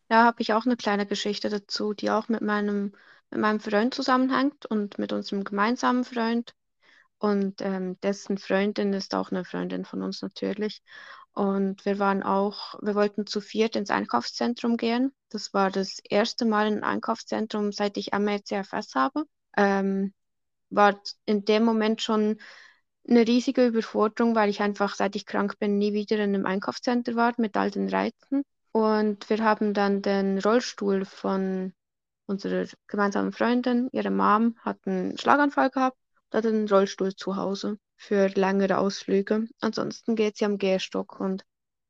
Da 0.08 0.24
habe 0.24 0.42
ich 0.42 0.52
auch 0.52 0.66
eine 0.66 0.76
kleine 0.76 1.06
Geschichte 1.06 1.48
dazu, 1.48 1.94
die 1.94 2.10
auch 2.10 2.28
mit 2.28 2.42
meinem, 2.42 2.92
mit 3.30 3.40
meinem 3.40 3.60
Freund 3.60 3.94
zusammenhängt 3.94 4.66
und 4.66 4.98
mit 4.98 5.12
unserem 5.12 5.42
gemeinsamen 5.42 6.04
Freund. 6.04 6.54
Und 7.18 7.60
ähm, 7.60 7.98
dessen 8.00 8.36
Freundin 8.38 8.92
ist 8.92 9.14
auch 9.14 9.30
eine 9.30 9.44
Freundin 9.44 9.84
von 9.84 10.02
uns 10.02 10.22
natürlich. 10.22 10.82
Und 11.34 11.84
wir 11.86 11.98
waren 11.98 12.22
auch, 12.22 12.74
wir 12.82 12.94
wollten 12.94 13.26
zu 13.26 13.40
viert 13.40 13.76
ins 13.76 13.90
Einkaufszentrum 13.90 14.76
gehen. 14.76 15.12
Das 15.30 15.54
war 15.54 15.70
das 15.70 15.98
erste 16.00 16.44
Mal 16.44 16.66
in 16.68 16.78
ein 16.78 16.84
Einkaufszentrum, 16.84 17.72
seit 17.72 17.96
ich 17.96 18.12
MECFS 18.12 18.94
habe. 18.94 19.24
Ähm, 19.56 20.12
war 20.70 21.00
in 21.24 21.44
dem 21.44 21.64
Moment 21.64 22.02
schon 22.02 22.38
eine 23.08 23.26
riesige 23.26 23.66
Überforderung, 23.66 24.34
weil 24.34 24.50
ich 24.50 24.60
einfach, 24.60 24.94
seit 24.94 25.16
ich 25.16 25.26
krank 25.26 25.58
bin, 25.58 25.78
nie 25.78 25.92
wieder 25.92 26.16
in 26.16 26.34
einem 26.34 26.46
Einkaufszentrum 26.46 27.16
war 27.16 27.32
mit 27.38 27.56
all 27.56 27.70
den 27.70 27.88
Reizen. 27.88 28.44
Und 28.72 29.28
wir 29.28 29.42
haben 29.44 29.74
dann 29.74 30.02
den 30.02 30.38
Rollstuhl 30.38 31.04
von 31.04 31.72
unserer 32.26 32.66
gemeinsamen 32.86 33.32
Freundin, 33.32 33.88
ihre 33.92 34.10
Mom, 34.10 34.56
hat 34.60 34.78
einen 34.86 35.18
Schlaganfall 35.18 35.70
gehabt, 35.70 35.98
hat 36.32 36.46
einen 36.46 36.68
Rollstuhl 36.68 37.14
zu 37.14 37.36
Hause 37.36 37.78
für 37.96 38.28
längere 38.28 38.78
Ausflüge. 38.78 39.48
Ansonsten 39.60 40.16
geht 40.16 40.36
sie 40.36 40.44
am 40.44 40.58
Gehstock 40.58 41.20
und 41.20 41.44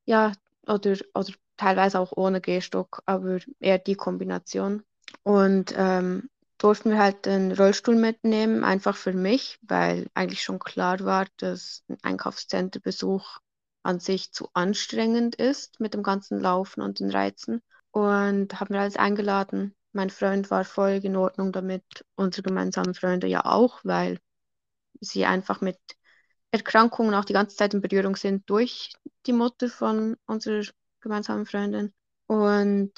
ja, 0.05 0.33
oder, 0.67 0.97
oder 1.15 1.33
teilweise 1.57 1.99
auch 1.99 2.13
ohne 2.17 2.41
Gehstock, 2.41 3.03
aber 3.07 3.39
eher 3.61 3.79
die 3.79 3.95
Kombination. 3.95 4.83
Und 5.23 5.75
ähm, 5.77 6.29
durften 6.59 6.91
wir 6.91 6.99
halt 6.99 7.27
den 7.27 7.53
Rollstuhl 7.53 7.97
mitnehmen, 7.97 8.65
einfach 8.65 8.97
für 8.97 9.13
mich, 9.13 9.59
weil 9.63 10.09
eigentlich 10.15 10.43
schon 10.43 10.59
klar 10.59 11.01
war, 11.01 11.27
dass 11.39 11.83
ein 11.89 11.99
Einkaufscenterbesuch 12.03 13.39
an 13.83 13.99
sich 13.99 14.33
zu 14.33 14.49
anstrengend 14.55 15.35
ist 15.35 15.81
mit 15.81 15.95
dem 15.95 16.03
ganzen 16.03 16.41
Laufen 16.41 16.83
und 16.83 17.01
den 17.01 17.11
Reizen. 17.11 17.63
Und 17.91 18.61
haben 18.61 18.75
wir 18.75 18.81
alles 18.81 18.97
eingeladen, 18.97 19.75
mein 19.93 20.09
Freund 20.11 20.51
war 20.51 20.65
voll 20.65 21.01
in 21.03 21.17
Ordnung 21.17 21.53
damit, 21.53 21.85
unsere 22.15 22.43
gemeinsamen 22.43 22.95
Freunde 22.95 23.27
ja 23.27 23.45
auch, 23.45 23.81
weil 23.85 24.19
sie 25.01 25.25
einfach 25.27 25.61
mit 25.61 25.79
Erkrankungen 26.51 27.15
auch 27.15 27.25
die 27.25 27.33
ganze 27.33 27.57
Zeit 27.57 27.75
in 27.75 27.81
Berührung 27.81 28.17
sind 28.17 28.49
durch 28.49 28.93
die 29.27 29.33
Mutter 29.33 29.69
von 29.69 30.17
unserer 30.27 30.65
gemeinsamen 31.01 31.47
Freundin. 31.47 31.93
Und 32.27 32.93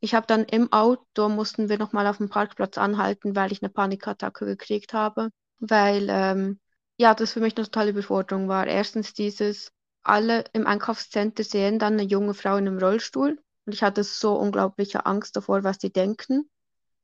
ich 0.00 0.14
habe 0.14 0.26
dann 0.26 0.44
im 0.44 0.72
Auto, 0.72 1.28
mussten 1.28 1.68
wir 1.68 1.78
nochmal 1.78 2.06
auf 2.06 2.18
dem 2.18 2.28
Parkplatz 2.28 2.78
anhalten, 2.78 3.34
weil 3.34 3.52
ich 3.52 3.62
eine 3.62 3.70
Panikattacke 3.70 4.46
gekriegt 4.46 4.92
habe, 4.92 5.30
weil 5.58 6.06
ähm, 6.10 6.60
ja, 6.98 7.14
das 7.14 7.32
für 7.32 7.40
mich 7.40 7.56
eine 7.56 7.64
totale 7.64 7.90
Überforderung 7.90 8.48
war. 8.48 8.66
Erstens 8.66 9.14
dieses, 9.14 9.72
alle 10.02 10.44
im 10.52 10.66
Einkaufscenter 10.66 11.44
sehen 11.44 11.78
dann 11.78 11.94
eine 11.94 12.02
junge 12.02 12.34
Frau 12.34 12.56
in 12.56 12.68
einem 12.68 12.78
Rollstuhl 12.78 13.38
und 13.66 13.72
ich 13.72 13.82
hatte 13.82 14.04
so 14.04 14.34
unglaubliche 14.36 15.06
Angst 15.06 15.36
davor, 15.36 15.64
was 15.64 15.78
die 15.78 15.92
denken 15.92 16.48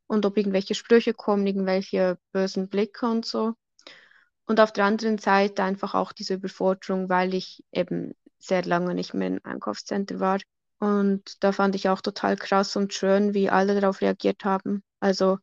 und 0.06 0.26
ob 0.26 0.36
irgendwelche 0.36 0.74
Sprüche 0.74 1.14
kommen, 1.14 1.46
irgendwelche 1.46 2.18
bösen 2.32 2.68
Blicke 2.68 3.06
und 3.06 3.26
so. 3.26 3.54
Und 4.46 4.60
auf 4.60 4.72
der 4.72 4.84
anderen 4.84 5.18
Seite 5.18 5.62
einfach 5.62 5.94
auch 5.94 6.12
diese 6.12 6.34
Überforderung, 6.34 7.08
weil 7.08 7.34
ich 7.34 7.64
eben 7.72 8.14
sehr 8.38 8.62
lange 8.64 8.94
nicht 8.94 9.14
mehr 9.14 9.28
im 9.28 9.40
Einkaufscenter 9.42 10.20
war. 10.20 10.38
Und 10.78 11.42
da 11.42 11.52
fand 11.52 11.74
ich 11.74 11.88
auch 11.88 12.02
total 12.02 12.36
krass 12.36 12.76
und 12.76 12.92
schön, 12.92 13.32
wie 13.32 13.48
alle 13.48 13.80
darauf 13.80 14.02
reagiert 14.02 14.44
haben. 14.44 14.82
Also 15.00 15.38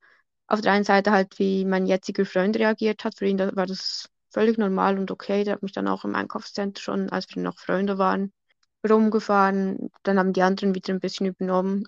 auf 0.48 0.62
der 0.62 0.74
einen 0.74 0.84
Seite 0.84 1.12
halt, 1.12 1.40
wie 1.40 1.66
mein 1.66 1.88
jetziger 1.88 2.26
Freund 2.26 2.58
reagiert 2.58 3.04
hat. 3.04 3.18
Für 3.18 3.26
ihn 3.26 3.40
war 3.40 3.66
das 3.66 4.10
völlig 4.30 4.58
normal 4.58 5.00
und 5.00 5.10
okay. 5.10 5.44
Der 5.44 5.54
hat 5.54 5.64
mich 5.64 5.72
dann 5.72 5.88
auch 5.88 6.06
im 6.06 6.14
Einkaufscenter 6.16 6.82
schon, 6.82 7.10
als 7.10 7.28
wir 7.34 7.42
noch 7.42 7.58
Freunde 7.58 7.98
waren, 7.98 8.32
rumgefahren. 8.88 9.90
Dann 10.04 10.20
haben 10.20 10.34
die 10.34 10.44
anderen 10.44 10.76
wieder 10.76 10.94
ein 10.94 11.00
bisschen 11.00 11.28
übernommen. 11.28 11.88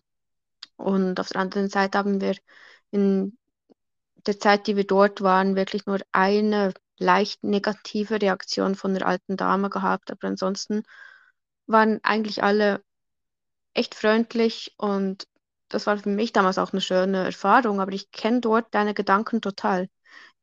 Und 0.77 1.19
auf 1.19 1.29
der 1.29 1.41
anderen 1.41 1.69
Seite 1.69 1.97
haben 1.97 2.21
wir 2.21 2.35
in 2.91 3.37
der 4.25 4.39
Zeit, 4.39 4.67
die 4.67 4.75
wir 4.77 4.87
dort 4.87 5.21
waren, 5.21 5.55
wirklich 5.55 5.85
nur 5.85 5.99
eine 6.11 6.73
leicht 7.03 7.43
negative 7.43 8.21
Reaktion 8.21 8.75
von 8.75 8.93
der 8.93 9.07
alten 9.07 9.37
Dame 9.37 9.69
gehabt. 9.69 10.11
Aber 10.11 10.27
ansonsten 10.27 10.83
waren 11.67 11.99
eigentlich 12.03 12.43
alle 12.43 12.83
echt 13.73 13.95
freundlich 13.95 14.73
und 14.77 15.27
das 15.69 15.87
war 15.87 15.97
für 15.97 16.09
mich 16.09 16.33
damals 16.33 16.57
auch 16.57 16.71
eine 16.71 16.81
schöne 16.81 17.25
Erfahrung. 17.25 17.81
Aber 17.81 17.91
ich 17.91 18.11
kenne 18.11 18.41
dort 18.41 18.73
deine 18.73 18.93
Gedanken 18.93 19.41
total. 19.41 19.89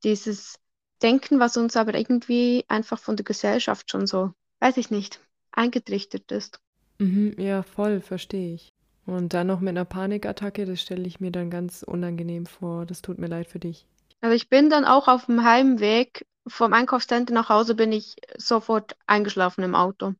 Dieses 0.02 0.58
Denken, 1.02 1.40
was 1.40 1.56
uns 1.56 1.76
aber 1.76 1.94
irgendwie 1.94 2.64
einfach 2.68 2.98
von 2.98 3.16
der 3.16 3.24
Gesellschaft 3.24 3.90
schon 3.90 4.06
so, 4.06 4.32
weiß 4.60 4.76
ich 4.76 4.90
nicht, 4.90 5.20
eingetrichtert 5.52 6.30
ist. 6.32 6.60
Mhm, 6.98 7.34
ja, 7.38 7.62
voll, 7.62 8.00
verstehe 8.00 8.54
ich. 8.54 8.68
Und 9.06 9.32
dann 9.32 9.46
noch 9.46 9.60
mit 9.60 9.70
einer 9.70 9.84
Panikattacke, 9.84 10.66
das 10.66 10.80
stelle 10.80 11.06
ich 11.06 11.20
mir 11.20 11.30
dann 11.30 11.50
ganz 11.50 11.82
unangenehm 11.82 12.46
vor. 12.46 12.84
Das 12.86 13.02
tut 13.02 13.18
mir 13.18 13.28
leid 13.28 13.48
für 13.48 13.58
dich. 13.58 13.86
Also 14.20 14.36
ich 14.36 14.48
bin 14.48 14.68
dann 14.68 14.84
auch 14.84 15.08
auf 15.08 15.26
dem 15.26 15.44
Heimweg 15.44 16.26
vom 16.46 16.72
Einkaufscenter 16.72 17.34
nach 17.34 17.48
Hause 17.48 17.74
bin 17.74 17.92
ich 17.92 18.16
sofort 18.38 18.96
eingeschlafen 19.06 19.62
im 19.64 19.74
Auto, 19.74 20.14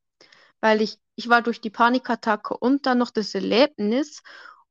weil 0.61 0.83
ich 0.83 0.99
ich 1.17 1.29
war 1.29 1.43
durch 1.43 1.61
die 1.61 1.71
Panikattacke 1.71 2.57
und 2.57 2.87
dann 2.87 2.99
noch 2.99 3.11
das 3.11 3.35
Erlebnis 3.35 4.23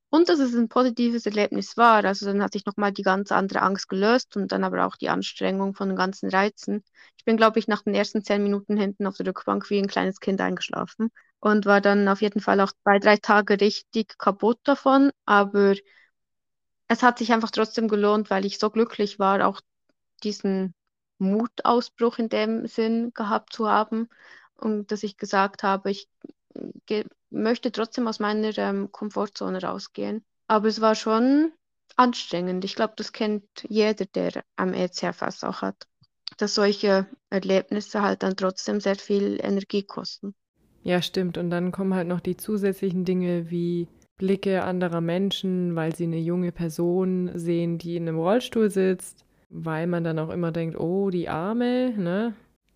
und 0.09 0.29
dass 0.29 0.39
es 0.39 0.55
ein 0.55 0.69
positives 0.69 1.25
Erlebnis 1.27 1.77
war. 1.77 2.03
Also 2.05 2.25
dann 2.25 2.41
hat 2.43 2.53
sich 2.53 2.65
nochmal 2.65 2.91
die 2.91 3.03
ganz 3.03 3.31
andere 3.31 3.61
Angst 3.61 3.89
gelöst 3.89 4.35
und 4.35 4.51
dann 4.51 4.63
aber 4.63 4.85
auch 4.87 4.95
die 4.97 5.09
Anstrengung 5.09 5.75
von 5.75 5.89
den 5.89 5.97
ganzen 5.97 6.29
Reizen. 6.29 6.83
Ich 7.17 7.25
bin, 7.25 7.37
glaube 7.37 7.59
ich, 7.59 7.67
nach 7.67 7.83
den 7.83 7.93
ersten 7.95 8.23
zehn 8.23 8.43
Minuten 8.43 8.77
hinten 8.77 9.05
auf 9.07 9.17
der 9.17 9.27
Rückbank 9.27 9.69
wie 9.69 9.79
ein 9.79 9.87
kleines 9.87 10.19
Kind 10.19 10.41
eingeschlafen 10.41 11.09
und 11.39 11.65
war 11.67 11.81
dann 11.81 12.07
auf 12.07 12.21
jeden 12.21 12.41
Fall 12.41 12.59
auch 12.61 12.71
zwei, 12.83 12.99
drei 12.99 13.17
Tage 13.17 13.61
richtig 13.61 14.17
kaputt 14.17 14.59
davon. 14.63 15.11
Aber 15.25 15.75
es 16.87 17.03
hat 17.03 17.17
sich 17.19 17.31
einfach 17.31 17.51
trotzdem 17.51 17.87
gelohnt, 17.87 18.29
weil 18.29 18.45
ich 18.45 18.59
so 18.59 18.69
glücklich 18.69 19.17
war, 19.19 19.47
auch 19.47 19.61
diesen 20.23 20.73
Mutausbruch 21.19 22.17
in 22.17 22.29
dem 22.29 22.67
Sinn 22.67 23.11
gehabt 23.13 23.53
zu 23.53 23.69
haben 23.69 24.09
und 24.55 24.91
dass 24.91 25.03
ich 25.03 25.17
gesagt 25.17 25.63
habe, 25.63 25.91
ich 25.91 26.09
möchte 27.29 27.71
trotzdem 27.71 28.07
aus 28.07 28.19
meiner 28.19 28.57
ähm, 28.57 28.91
Komfortzone 28.91 29.61
rausgehen. 29.61 30.23
Aber 30.47 30.67
es 30.67 30.81
war 30.81 30.95
schon 30.95 31.51
anstrengend. 31.95 32.65
Ich 32.65 32.75
glaube, 32.75 32.93
das 32.95 33.11
kennt 33.11 33.43
jeder, 33.67 34.05
der 34.05 34.43
am 34.55 34.73
ECFS 34.73 35.43
auch 35.43 35.61
hat, 35.61 35.88
dass 36.38 36.55
solche 36.55 37.07
Erlebnisse 37.29 38.01
halt 38.01 38.23
dann 38.23 38.35
trotzdem 38.35 38.79
sehr 38.79 38.95
viel 38.95 39.39
Energie 39.41 39.83
kosten. 39.83 40.33
Ja, 40.83 41.01
stimmt. 41.01 41.38
Und 41.38 41.49
dann 41.49 41.71
kommen 41.71 41.93
halt 41.93 42.07
noch 42.07 42.21
die 42.21 42.38
zusätzlichen 42.38 43.05
Dinge 43.05 43.51
wie 43.51 43.88
Blicke 44.17 44.63
anderer 44.63 45.01
Menschen, 45.01 45.75
weil 45.75 45.95
sie 45.95 46.05
eine 46.05 46.19
junge 46.19 46.51
Person 46.51 47.31
sehen, 47.35 47.77
die 47.77 47.95
in 47.95 48.07
einem 48.07 48.17
Rollstuhl 48.17 48.69
sitzt, 48.69 49.25
weil 49.49 49.87
man 49.87 50.03
dann 50.03 50.19
auch 50.19 50.29
immer 50.29 50.51
denkt, 50.51 50.79
oh, 50.79 51.09
die 51.09 51.29
Arme, 51.29 51.93
ne? 51.97 52.33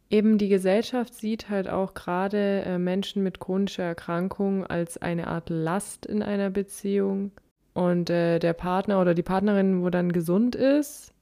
Eben 0.09 0.37
die 0.37 0.49
Gesellschaft 0.49 1.15
sieht 1.15 1.49
halt 1.49 1.67
auch 1.67 1.93
gerade 1.93 2.61
äh, 2.65 2.77
Menschen 2.77 3.23
mit 3.23 3.39
chronischer 3.39 3.83
Erkrankung 3.83 4.65
als 4.65 5.01
eine 5.01 5.27
Art 5.27 5.49
Last 5.49 6.05
in 6.05 6.21
einer 6.21 6.49
Beziehung. 6.49 7.31
Und 7.73 8.09
äh, 8.11 8.37
der 8.37 8.53
Partner 8.53 9.01
oder 9.01 9.15
die 9.15 9.23
Partnerin, 9.23 9.81
wo 9.81 9.89
dann 9.89 10.11
gesund 10.11 10.55
ist, 10.55 11.13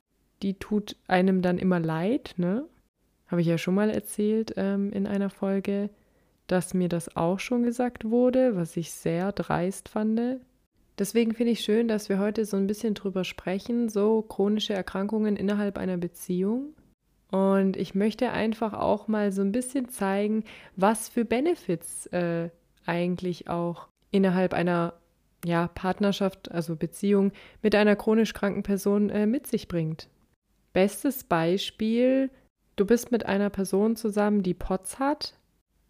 die 0.41 0.55
tut 0.55 0.98
einem 1.08 1.41
dann 1.41 1.58
immer 1.58 1.79
leid, 1.79 2.34
ne? 2.38 2.65
Habe 3.27 3.41
ich 3.41 3.48
ja 3.48 3.58
schon 3.58 3.75
mal 3.75 3.89
erzählt 3.89 4.53
ähm, 4.58 4.91
in 4.91 5.08
einer 5.08 5.29
Folge, 5.29 5.89
dass 6.48 6.74
mir 6.74 6.89
das 6.89 7.15
auch 7.15 7.39
schon 7.39 7.63
gesagt 7.63 8.10
wurde, 8.10 8.58
was 8.58 8.75
ich 8.75 8.91
sehr 8.91 9.31
dreist 9.31 9.88
fand. 9.88 10.41
Deswegen 11.01 11.34
finde 11.34 11.53
ich 11.53 11.62
schön, 11.62 11.88
dass 11.88 12.10
wir 12.10 12.20
heute 12.20 12.46
so 12.46 12.58
ein 12.58 12.67
bisschen 12.67 12.93
drüber 12.93 13.24
sprechen, 13.24 13.89
so 13.89 14.22
chronische 14.22 14.75
Erkrankungen 14.75 15.36
innerhalb 15.36 15.79
einer 15.79 15.98
Beziehung. 15.98 16.75
Und 17.31 17.75
ich 17.75 17.96
möchte 17.96 18.29
einfach 18.29 18.74
auch 18.74 19.08
mal 19.08 19.31
so 19.31 19.41
ein 19.41 19.51
bisschen 19.51 19.89
zeigen, 19.89 20.43
was 20.75 21.10
für 21.10 21.25
Benefits 21.25 22.05
äh, 22.13 22.51
eigentlich 22.86 23.50
auch 23.50 23.88
innerhalb 24.12 24.53
einer 24.53 24.93
ja, 25.43 25.70
Partnerschaft, 25.70 26.51
also 26.51 26.75
Beziehung 26.75 27.31
mit 27.63 27.74
einer 27.74 27.96
chronisch 27.96 28.36
kranken 28.36 28.62
Person 28.62 29.10
äh, 29.10 29.25
mit 29.25 29.48
sich 29.48 29.67
bringt. 29.67 30.08
Bestes 30.72 31.24
Beispiel, 31.24 32.29
du 32.75 32.86
bist 32.86 33.12
mit 33.12 33.25
einer 33.25 33.50
Person 33.50 33.96
zusammen, 33.96 34.43
die 34.43 34.53
POTS 34.53 35.00
hat. 35.00 35.34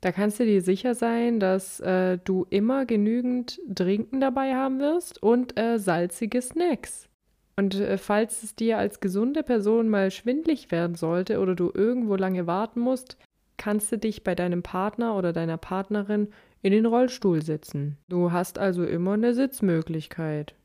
Da 0.01 0.11
kannst 0.11 0.39
du 0.39 0.45
dir 0.45 0.61
sicher 0.63 0.95
sein, 0.95 1.39
dass 1.39 1.79
äh, 1.79 2.17
du 2.23 2.47
immer 2.49 2.85
genügend 2.85 3.61
Trinken 3.73 4.19
dabei 4.19 4.55
haben 4.55 4.79
wirst 4.79 5.21
und 5.21 5.59
äh, 5.59 5.77
salzige 5.77 6.41
Snacks. 6.41 7.07
Und 7.55 7.75
äh, 7.75 7.97
falls 7.99 8.41
es 8.41 8.55
dir 8.55 8.79
als 8.79 8.99
gesunde 8.99 9.43
Person 9.43 9.89
mal 9.89 10.09
schwindlig 10.09 10.71
werden 10.71 10.95
sollte 10.95 11.39
oder 11.39 11.53
du 11.53 11.71
irgendwo 11.71 12.15
lange 12.15 12.47
warten 12.47 12.79
musst, 12.79 13.17
kannst 13.57 13.91
du 13.91 13.99
dich 13.99 14.23
bei 14.23 14.33
deinem 14.33 14.63
Partner 14.63 15.15
oder 15.15 15.33
deiner 15.33 15.57
Partnerin 15.57 16.29
in 16.63 16.71
den 16.71 16.87
Rollstuhl 16.87 17.43
setzen. 17.43 17.97
Du 18.09 18.31
hast 18.31 18.57
also 18.57 18.83
immer 18.83 19.13
eine 19.13 19.35
Sitzmöglichkeit. 19.35 20.55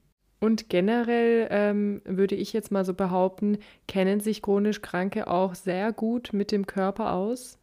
Und 0.41 0.71
generell 0.71 1.49
ähm, 1.51 2.01
würde 2.05 2.35
ich 2.35 2.55
jetzt 2.55 2.71
mal 2.71 2.85
so 2.87 2.95
behaupten, 2.95 3.59
kennen 3.87 4.21
sich 4.21 4.41
chronisch 4.41 4.81
Kranke 4.81 5.29
auch 5.29 5.55
sehr 5.55 5.93
gut 5.93 6.33
mit 6.33 6.53
dem 6.53 6.67
Körper 6.67 7.13
aus. 7.13 7.59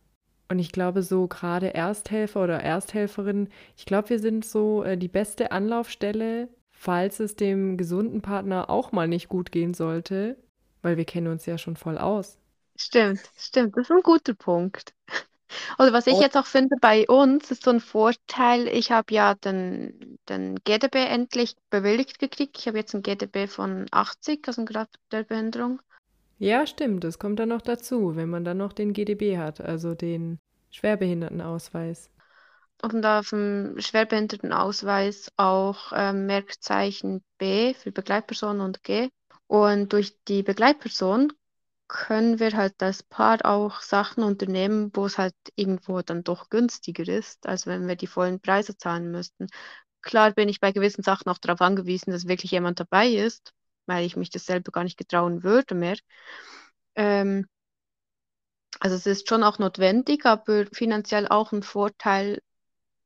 Und 0.53 0.59
ich 0.59 0.71
glaube, 0.71 1.03
so 1.03 1.27
gerade 1.27 1.73
Ersthelfer 1.73 2.43
oder 2.43 2.59
Ersthelferinnen, 2.59 3.49
ich 3.75 3.85
glaube, 3.85 4.11
wir 4.11 4.19
sind 4.19 4.45
so 4.45 4.83
äh, 4.83 4.97
die 4.97 5.07
beste 5.07 5.51
Anlaufstelle 5.51 6.47
falls 6.83 7.21
es 7.21 7.37
dem 7.37 7.77
gesunden 7.77 8.21
Partner 8.21 8.69
auch 8.69 8.91
mal 8.91 9.07
nicht 9.07 9.29
gut 9.29 9.53
gehen 9.53 9.73
sollte, 9.73 10.35
weil 10.81 10.97
wir 10.97 11.05
kennen 11.05 11.27
uns 11.27 11.45
ja 11.45 11.57
schon 11.57 11.77
voll 11.77 11.97
aus. 11.97 12.37
Stimmt, 12.75 13.21
stimmt, 13.37 13.77
das 13.77 13.89
ist 13.89 13.91
ein 13.91 14.01
guter 14.03 14.33
Punkt. 14.33 14.93
Oder 15.79 15.93
was 15.93 16.07
ich 16.07 16.19
jetzt 16.19 16.35
auch 16.35 16.47
finde 16.47 16.75
bei 16.81 17.07
uns, 17.07 17.51
ist 17.51 17.63
so 17.63 17.69
ein 17.69 17.79
Vorteil, 17.79 18.67
ich 18.67 18.91
habe 18.91 19.13
ja 19.13 19.35
den, 19.35 20.17
den 20.27 20.55
GDB 20.65 21.05
endlich 21.05 21.55
bewilligt 21.69 22.19
gekriegt. 22.19 22.57
Ich 22.57 22.67
habe 22.67 22.79
jetzt 22.79 22.93
ein 22.95 23.03
GDB 23.03 23.47
von 23.47 23.85
80, 23.91 24.45
also 24.47 24.63
ein 24.63 24.65
Grad 24.65 24.89
der 25.11 25.23
Behinderung. 25.23 25.79
Ja, 26.37 26.67
stimmt, 26.67 27.03
das 27.03 27.17
kommt 27.17 27.39
dann 27.39 27.49
noch 27.49 27.61
dazu, 27.63 28.15
wenn 28.15 28.29
man 28.29 28.43
dann 28.43 28.57
noch 28.57 28.73
den 28.73 28.93
GDB 28.93 29.37
hat, 29.39 29.61
also 29.61 29.95
den 29.95 30.37
Schwerbehindertenausweis 30.71 32.09
und 32.81 33.05
auf 33.05 33.29
dem 33.29 33.75
Schwerbehindertenausweis 33.79 35.31
auch 35.37 35.91
äh, 35.93 36.13
Merkzeichen 36.13 37.23
B 37.37 37.73
für 37.73 37.91
Begleitperson 37.91 38.59
und 38.61 38.83
G. 38.83 39.09
Und 39.47 39.93
durch 39.93 40.17
die 40.27 40.43
Begleitperson 40.43 41.31
können 41.87 42.39
wir 42.39 42.53
halt 42.57 42.81
als 42.81 43.03
Paar 43.03 43.39
auch 43.45 43.81
Sachen 43.81 44.23
unternehmen, 44.23 44.91
wo 44.95 45.05
es 45.05 45.17
halt 45.17 45.35
irgendwo 45.55 46.01
dann 46.01 46.23
doch 46.23 46.49
günstiger 46.49 47.07
ist, 47.07 47.45
als 47.47 47.67
wenn 47.67 47.87
wir 47.87 47.95
die 47.95 48.07
vollen 48.07 48.39
Preise 48.41 48.77
zahlen 48.77 49.11
müssten. 49.11 49.47
Klar 50.01 50.31
bin 50.33 50.49
ich 50.49 50.59
bei 50.59 50.71
gewissen 50.71 51.03
Sachen 51.03 51.29
auch 51.31 51.37
darauf 51.39 51.61
angewiesen, 51.61 52.11
dass 52.11 52.27
wirklich 52.27 52.51
jemand 52.51 52.79
dabei 52.79 53.09
ist, 53.09 53.53
weil 53.85 54.05
ich 54.05 54.15
mich 54.15 54.29
das 54.29 54.45
selber 54.45 54.71
gar 54.71 54.83
nicht 54.83 54.97
getrauen 54.97 55.43
würde 55.43 55.75
mehr. 55.75 55.97
Ähm, 56.95 57.47
also 58.79 58.95
es 58.95 59.05
ist 59.05 59.29
schon 59.29 59.43
auch 59.43 59.59
notwendig, 59.59 60.25
aber 60.25 60.65
finanziell 60.71 61.27
auch 61.27 61.51
ein 61.51 61.63
Vorteil, 61.63 62.41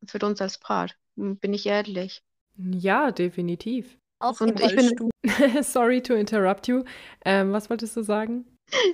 für 0.06 0.20
uns 0.26 0.42
als 0.42 0.58
Paar. 0.58 0.90
Bin 1.16 1.54
ich 1.54 1.66
ehrlich. 1.66 2.22
Ja, 2.58 3.12
definitiv. 3.12 3.98
Auch 4.20 4.40
Und 4.42 4.60
im 4.60 4.70
ich 4.70 4.76
bin. 4.76 5.12
Sorry 5.64 6.02
to 6.02 6.14
interrupt 6.14 6.68
you. 6.68 6.84
Ähm, 7.26 7.52
was 7.52 7.70
wolltest 7.70 7.96
du 7.96 8.04
sagen? 8.04 8.46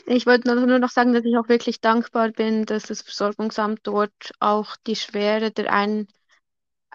ich 0.05 0.25
wollte 0.25 0.53
nur 0.53 0.67
nur 0.67 0.79
noch 0.79 0.89
sagen, 0.89 1.13
dass 1.13 1.25
ich 1.25 1.35
auch 1.37 1.49
wirklich 1.49 1.81
dankbar 1.81 2.29
bin, 2.29 2.65
dass 2.65 2.83
das 2.83 3.01
Versorgungsamt 3.01 3.79
dort 3.83 4.31
auch 4.39 4.75
die 4.85 4.95
Schwere 4.95 5.51
der 5.51 5.71
Ein, 5.73 6.07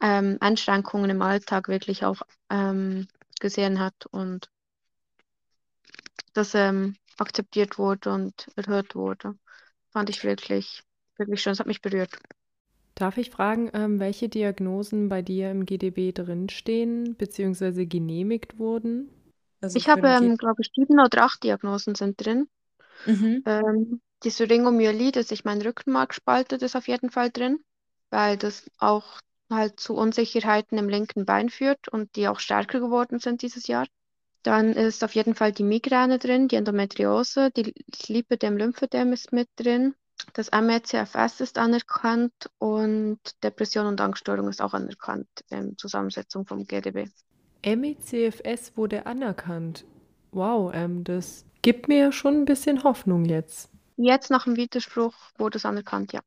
ähm, 0.01 0.37
Einschränkungen 0.41 1.11
im 1.11 1.23
Alltag 1.23 1.69
wirklich 1.69 2.05
auch 2.05 2.23
ähm, 2.51 3.09
gesehen 3.41 3.81
hat 3.81 4.07
und 4.11 4.49
das 6.39 6.55
ähm, 6.55 6.97
akzeptiert 7.19 7.79
wurde 7.79 8.13
und 8.13 8.49
erhört 8.57 8.95
wurde. 8.95 9.39
Fand 9.93 10.11
ich 10.11 10.25
wirklich, 10.25 10.83
wirklich 11.19 11.43
schön. 11.43 11.53
Es 11.55 11.61
hat 11.61 11.67
mich 11.69 11.83
berührt. 11.83 12.19
Darf 12.97 13.17
ich 13.17 13.31
fragen, 13.31 13.71
ähm, 13.75 13.99
welche 14.01 14.29
Diagnosen 14.29 15.09
bei 15.09 15.23
dir 15.23 15.51
im 15.51 15.65
GDB 15.67 16.13
drinstehen, 16.13 17.17
beziehungsweise 17.17 17.87
genehmigt 17.87 18.59
wurden? 18.59 19.09
Also 19.61 19.79
Ich 19.79 19.89
habe, 19.89 20.09
ähm, 20.09 20.37
glaube 20.37 20.61
ich, 20.61 20.71
sieben 20.75 21.01
oder 21.01 21.23
acht 21.25 21.43
Diagnosen 21.43 21.95
sind 21.95 22.23
drin. 22.23 22.49
Mhm. 23.07 23.43
Ähm, 23.45 24.01
die 24.25 24.31
Syringomyelie, 24.31 25.13
dass 25.13 25.29
sich 25.29 25.45
mein 25.45 25.61
Rückenmark 25.63 26.15
spaltet, 26.15 26.63
ist 26.63 26.77
auf 26.77 26.89
jeden 26.89 27.11
Fall 27.11 27.31
drin, 27.31 27.65
weil 28.11 28.37
das 28.37 28.71
auch 28.79 29.21
halt 29.51 29.81
zu 29.81 29.95
Unsicherheiten 29.97 30.79
im 30.79 30.89
linken 30.89 31.25
Bein 31.25 31.49
führt 31.51 31.89
und 31.89 32.15
die 32.17 32.29
auch 32.29 32.41
stärker 32.41 32.81
geworden 32.81 33.19
sind 33.19 33.43
dieses 33.43 33.67
Jahr. 33.67 33.87
Dann 34.49 34.73
ist 34.73 35.05
auf 35.05 35.15
jeden 35.15 35.35
Fall 35.35 35.53
die 35.53 35.63
Migräne 35.63 36.19
drin, 36.19 36.49
die 36.49 36.57
Endometriose, 36.57 37.51
die 37.51 37.75
Lipödem-Lymphödem 38.07 39.13
ist 39.13 39.31
mit 39.31 39.47
drin. 39.57 39.95
Das 40.33 40.51
ME-CFS 40.51 41.43
ist 41.43 41.59
anerkannt 41.59 42.33
und 42.57 43.19
Depression 43.45 43.85
und 43.85 44.01
Angststörung 44.01 44.49
ist 44.49 44.63
auch 44.63 44.73
anerkannt 44.73 45.29
in 45.51 45.77
Zusammensetzung 45.77 46.47
vom 46.47 46.67
GDB. 46.67 47.11
MECFS 47.63 48.75
wurde 48.75 49.05
anerkannt. 49.05 49.85
Wow, 50.31 50.73
ähm, 50.73 51.05
das 51.05 51.45
gibt 51.61 51.89
mir 51.89 52.11
schon 52.11 52.37
ein 52.37 52.45
bisschen 52.47 52.85
Hoffnung 52.85 53.27
jetzt. 53.27 53.69
Jetzt 53.99 54.31
nach 54.31 54.45
dem 54.45 54.57
Widerspruch 54.57 55.13
wurde 55.37 55.59
es 55.59 55.67
anerkannt, 55.67 56.15
ja. 56.15 56.21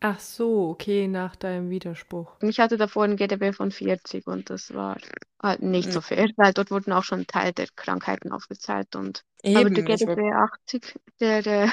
Ach 0.00 0.18
so, 0.20 0.70
okay, 0.70 1.06
nach 1.06 1.36
deinem 1.36 1.68
Widerspruch. 1.68 2.32
Ich 2.42 2.60
hatte 2.60 2.76
davor 2.76 3.04
ein 3.04 3.16
GDB 3.16 3.52
von 3.52 3.70
40 3.70 4.26
und 4.26 4.50
das 4.50 4.72
war 4.74 4.98
halt 5.42 5.62
nicht 5.62 5.92
so 5.92 6.00
fair, 6.00 6.28
weil 6.36 6.52
dort 6.52 6.70
wurden 6.70 6.92
auch 6.92 7.04
schon 7.04 7.26
Teil 7.26 7.52
der 7.52 7.66
Krankheiten 7.76 8.32
aufgezeigt 8.32 8.96
und 8.96 9.22
aber 9.52 9.70
der 9.70 9.82
Eben, 9.82 9.84
GDB 9.84 10.06
wollte 10.06 10.32
80, 10.32 10.94
der, 11.20 11.42
der 11.42 11.72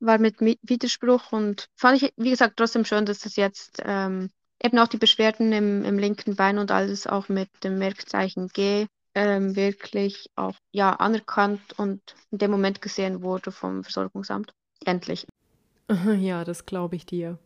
war 0.00 0.18
mit 0.18 0.40
Mi- 0.40 0.58
Widerspruch 0.62 1.32
und 1.32 1.66
fand 1.76 2.02
ich, 2.02 2.12
wie 2.16 2.30
gesagt, 2.30 2.56
trotzdem 2.56 2.84
schön, 2.84 3.04
dass 3.06 3.20
das 3.20 3.36
jetzt 3.36 3.80
ähm, 3.84 4.30
eben 4.62 4.78
auch 4.78 4.88
die 4.88 4.96
Beschwerden 4.98 5.52
im, 5.52 5.84
im 5.84 5.98
linken 5.98 6.34
Bein 6.36 6.58
und 6.58 6.70
alles 6.72 7.06
auch 7.06 7.28
mit 7.28 7.48
dem 7.62 7.78
Merkzeichen 7.78 8.48
G 8.48 8.86
ähm, 9.14 9.54
wirklich 9.56 10.26
auch 10.36 10.54
ja 10.72 10.92
anerkannt 10.96 11.60
und 11.78 12.00
in 12.30 12.38
dem 12.38 12.50
Moment 12.50 12.80
gesehen 12.82 13.22
wurde 13.22 13.52
vom 13.52 13.84
Versorgungsamt. 13.84 14.52
Endlich. 14.84 15.26
Ja, 16.20 16.44
das 16.44 16.66
glaube 16.66 16.96
ich 16.96 17.06
dir. 17.06 17.38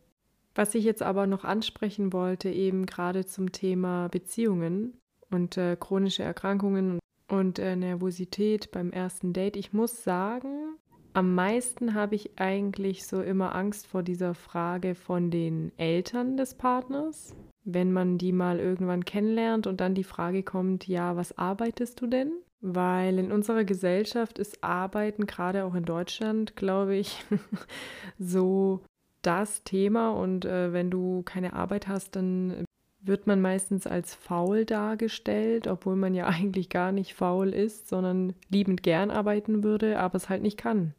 Was 0.55 0.73
ich 0.73 0.85
jetzt 0.85 1.03
aber 1.03 1.27
noch 1.27 1.43
ansprechen 1.43 2.13
wollte, 2.13 2.49
eben 2.49 2.85
gerade 2.85 3.25
zum 3.25 3.51
Thema 3.51 4.07
Beziehungen 4.07 4.97
und 5.29 5.57
äh, 5.57 5.75
chronische 5.77 6.23
Erkrankungen 6.23 6.99
und 7.27 7.59
äh, 7.59 7.75
Nervosität 7.75 8.71
beim 8.71 8.91
ersten 8.91 9.33
Date. 9.33 9.57
Ich 9.57 9.73
muss 9.73 10.03
sagen, 10.03 10.77
am 11.13 11.35
meisten 11.35 11.93
habe 11.93 12.15
ich 12.15 12.39
eigentlich 12.39 13.05
so 13.05 13.21
immer 13.21 13.53
Angst 13.53 13.87
vor 13.87 14.01
dieser 14.01 14.33
Frage 14.33 14.95
von 14.95 15.29
den 15.29 15.71
Eltern 15.77 16.37
des 16.37 16.55
Partners, 16.55 17.35
wenn 17.63 17.91
man 17.91 18.17
die 18.17 18.31
mal 18.31 18.59
irgendwann 18.59 19.03
kennenlernt 19.03 19.67
und 19.67 19.81
dann 19.81 19.93
die 19.93 20.03
Frage 20.03 20.43
kommt, 20.43 20.87
ja, 20.87 21.17
was 21.17 21.37
arbeitest 21.37 21.99
du 21.99 22.07
denn? 22.07 22.31
Weil 22.61 23.19
in 23.19 23.31
unserer 23.31 23.65
Gesellschaft 23.65 24.39
ist 24.39 24.63
Arbeiten, 24.63 25.25
gerade 25.25 25.65
auch 25.65 25.75
in 25.75 25.85
Deutschland, 25.85 26.55
glaube 26.55 26.95
ich, 26.95 27.23
so 28.17 28.81
das 29.25 29.63
Thema. 29.63 30.11
Und 30.11 30.45
äh, 30.45 30.73
wenn 30.73 30.91
du 30.91 31.23
keine 31.23 31.53
Arbeit 31.53 31.87
hast, 31.87 32.15
dann 32.15 32.65
wird 32.99 33.27
man 33.27 33.41
meistens 33.41 33.87
als 33.87 34.15
faul 34.15 34.65
dargestellt, 34.65 35.67
obwohl 35.67 35.95
man 35.95 36.13
ja 36.13 36.27
eigentlich 36.27 36.69
gar 36.69 36.91
nicht 36.91 37.13
faul 37.15 37.53
ist, 37.53 37.87
sondern 37.87 38.33
liebend 38.49 38.83
gern 38.83 39.11
arbeiten 39.11 39.63
würde, 39.63 39.99
aber 39.99 40.15
es 40.15 40.29
halt 40.29 40.41
nicht 40.41 40.57
kann. 40.57 40.93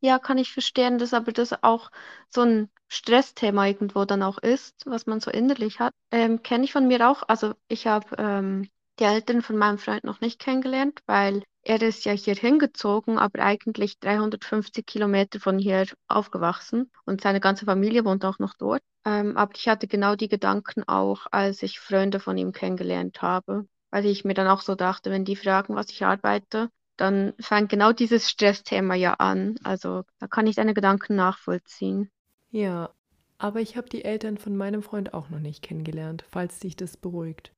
Ja, 0.00 0.18
kann 0.18 0.36
ich 0.38 0.52
verstehen, 0.52 0.98
dass 0.98 1.14
aber 1.14 1.30
das 1.30 1.62
auch 1.62 1.90
so 2.28 2.40
ein 2.40 2.68
Stressthema 2.88 3.68
irgendwo 3.68 4.04
dann 4.04 4.24
auch 4.24 4.38
ist, 4.38 4.84
was 4.84 5.06
man 5.06 5.20
so 5.20 5.30
innerlich 5.30 5.78
hat. 5.78 5.92
Ähm, 6.10 6.42
kenne 6.42 6.64
ich 6.64 6.72
von 6.72 6.88
mir 6.88 7.08
auch. 7.08 7.22
Also 7.28 7.54
ich 7.68 7.86
habe 7.86 8.08
ähm, 8.18 8.68
die 8.98 9.04
Eltern 9.04 9.42
von 9.42 9.56
meinem 9.56 9.78
Freund 9.78 10.02
noch 10.02 10.20
nicht 10.20 10.40
kennengelernt, 10.40 11.00
weil 11.06 11.44
er 11.64 11.80
ist 11.82 12.04
ja 12.04 12.12
hier 12.12 12.34
hingezogen, 12.34 13.18
aber 13.18 13.40
eigentlich 13.42 13.98
350 14.00 14.86
Kilometer 14.86 15.40
von 15.40 15.58
hier 15.58 15.86
aufgewachsen 16.08 16.90
und 17.04 17.20
seine 17.20 17.40
ganze 17.40 17.66
Familie 17.66 18.04
wohnt 18.04 18.24
auch 18.24 18.38
noch 18.38 18.54
dort. 18.54 18.82
Ähm, 19.04 19.36
aber 19.36 19.52
ich 19.56 19.68
hatte 19.68 19.86
genau 19.86 20.16
die 20.16 20.28
Gedanken 20.28 20.84
auch, 20.84 21.26
als 21.30 21.62
ich 21.62 21.78
Freunde 21.80 22.20
von 22.20 22.36
ihm 22.36 22.52
kennengelernt 22.52 23.22
habe, 23.22 23.66
weil 23.90 24.06
ich 24.06 24.24
mir 24.24 24.34
dann 24.34 24.48
auch 24.48 24.60
so 24.60 24.74
dachte, 24.74 25.10
wenn 25.10 25.24
die 25.24 25.36
fragen, 25.36 25.74
was 25.74 25.90
ich 25.90 26.04
arbeite, 26.04 26.68
dann 26.96 27.32
fängt 27.40 27.68
genau 27.68 27.92
dieses 27.92 28.28
Stressthema 28.28 28.94
ja 28.94 29.14
an. 29.14 29.56
Also 29.64 30.04
da 30.18 30.26
kann 30.26 30.46
ich 30.46 30.56
deine 30.56 30.74
Gedanken 30.74 31.16
nachvollziehen. 31.16 32.10
Ja, 32.50 32.90
aber 33.38 33.60
ich 33.60 33.76
habe 33.76 33.88
die 33.88 34.04
Eltern 34.04 34.38
von 34.38 34.56
meinem 34.56 34.82
Freund 34.82 35.14
auch 35.14 35.28
noch 35.30 35.40
nicht 35.40 35.62
kennengelernt, 35.62 36.24
falls 36.30 36.60
dich 36.60 36.76
das 36.76 36.96
beruhigt. 36.96 37.52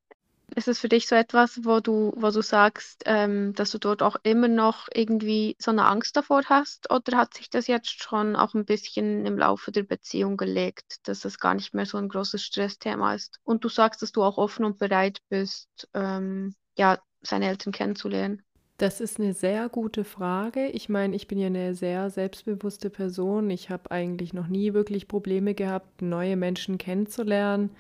Ist 0.56 0.68
es 0.68 0.78
für 0.78 0.88
dich 0.88 1.08
so 1.08 1.16
etwas, 1.16 1.64
wo 1.64 1.80
du, 1.80 2.12
wo 2.16 2.30
du 2.30 2.40
sagst, 2.40 3.02
ähm, 3.06 3.54
dass 3.54 3.72
du 3.72 3.78
dort 3.78 4.02
auch 4.02 4.16
immer 4.22 4.46
noch 4.46 4.88
irgendwie 4.94 5.56
so 5.58 5.72
eine 5.72 5.86
Angst 5.86 6.16
davor 6.16 6.42
hast? 6.44 6.90
Oder 6.92 7.16
hat 7.16 7.34
sich 7.34 7.50
das 7.50 7.66
jetzt 7.66 8.02
schon 8.02 8.36
auch 8.36 8.54
ein 8.54 8.64
bisschen 8.64 9.26
im 9.26 9.36
Laufe 9.36 9.72
der 9.72 9.82
Beziehung 9.82 10.36
gelegt, 10.36 11.08
dass 11.08 11.24
es 11.24 11.40
gar 11.40 11.54
nicht 11.54 11.74
mehr 11.74 11.86
so 11.86 11.98
ein 11.98 12.08
großes 12.08 12.42
Stressthema 12.42 13.14
ist? 13.14 13.40
Und 13.42 13.64
du 13.64 13.68
sagst, 13.68 14.02
dass 14.02 14.12
du 14.12 14.22
auch 14.22 14.38
offen 14.38 14.64
und 14.64 14.78
bereit 14.78 15.18
bist, 15.28 15.88
ähm, 15.92 16.54
ja, 16.78 16.98
seine 17.20 17.48
Eltern 17.48 17.72
kennenzulernen. 17.72 18.42
Das 18.78 19.00
ist 19.00 19.18
eine 19.18 19.34
sehr 19.34 19.68
gute 19.68 20.04
Frage. 20.04 20.68
Ich 20.68 20.88
meine, 20.88 21.14
ich 21.16 21.26
bin 21.28 21.38
ja 21.38 21.46
eine 21.46 21.74
sehr 21.74 22.10
selbstbewusste 22.10 22.90
Person. 22.90 23.50
Ich 23.50 23.70
habe 23.70 23.90
eigentlich 23.90 24.32
noch 24.32 24.48
nie 24.48 24.74
wirklich 24.74 25.08
Probleme 25.08 25.54
gehabt, 25.54 26.02
neue 26.02 26.36
Menschen 26.36 26.76
kennenzulernen. 26.78 27.70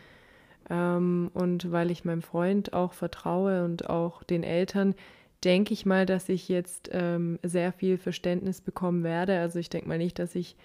Ähm, 0.70 1.30
und 1.34 1.70
weil 1.72 1.90
ich 1.90 2.04
meinem 2.04 2.22
Freund 2.22 2.72
auch 2.72 2.92
vertraue 2.92 3.64
und 3.64 3.88
auch 3.88 4.22
den 4.22 4.42
Eltern, 4.42 4.94
denke 5.44 5.74
ich 5.74 5.84
mal, 5.84 6.06
dass 6.06 6.28
ich 6.28 6.48
jetzt 6.48 6.90
ähm, 6.92 7.38
sehr 7.42 7.72
viel 7.72 7.98
Verständnis 7.98 8.60
bekommen 8.60 9.04
werde. 9.04 9.38
Also 9.38 9.58
ich 9.58 9.68
denke 9.68 9.88
mal 9.88 9.98
nicht, 9.98 10.18
dass 10.18 10.34
ich, 10.34 10.56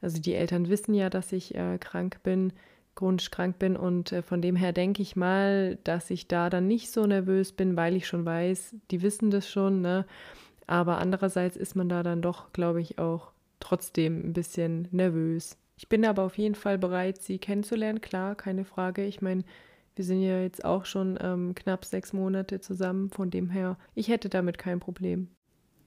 also 0.00 0.20
die 0.20 0.34
Eltern 0.34 0.68
wissen 0.68 0.94
ja, 0.94 1.10
dass 1.10 1.32
ich 1.32 1.54
äh, 1.54 1.78
krank 1.78 2.20
bin, 2.22 2.52
chronisch 2.94 3.30
krank 3.30 3.58
bin 3.58 3.76
und 3.76 4.12
äh, 4.12 4.22
von 4.22 4.42
dem 4.42 4.56
her 4.56 4.72
denke 4.72 5.02
ich 5.02 5.16
mal, 5.16 5.78
dass 5.84 6.10
ich 6.10 6.28
da 6.28 6.50
dann 6.50 6.66
nicht 6.66 6.90
so 6.90 7.06
nervös 7.06 7.52
bin, 7.52 7.76
weil 7.76 7.96
ich 7.96 8.06
schon 8.06 8.24
weiß, 8.24 8.74
die 8.90 9.02
wissen 9.02 9.30
das 9.30 9.48
schon, 9.48 9.80
ne? 9.80 10.04
Aber 10.66 10.98
andererseits 10.98 11.56
ist 11.56 11.76
man 11.76 11.88
da 11.88 12.02
dann 12.02 12.20
doch, 12.20 12.52
glaube 12.52 12.80
ich, 12.80 12.98
auch 12.98 13.32
trotzdem 13.58 14.20
ein 14.28 14.32
bisschen 14.34 14.86
nervös. 14.90 15.56
Ich 15.78 15.88
bin 15.88 16.04
aber 16.04 16.24
auf 16.24 16.36
jeden 16.36 16.56
Fall 16.56 16.76
bereit, 16.76 17.22
sie 17.22 17.38
kennenzulernen, 17.38 18.00
klar, 18.00 18.34
keine 18.34 18.64
Frage. 18.64 19.04
Ich 19.04 19.22
meine, 19.22 19.44
wir 19.94 20.04
sind 20.04 20.20
ja 20.22 20.40
jetzt 20.40 20.64
auch 20.64 20.84
schon 20.84 21.16
ähm, 21.22 21.54
knapp 21.54 21.84
sechs 21.84 22.12
Monate 22.12 22.60
zusammen, 22.60 23.10
von 23.10 23.30
dem 23.30 23.48
her, 23.48 23.78
ich 23.94 24.08
hätte 24.08 24.28
damit 24.28 24.58
kein 24.58 24.80
Problem. 24.80 25.28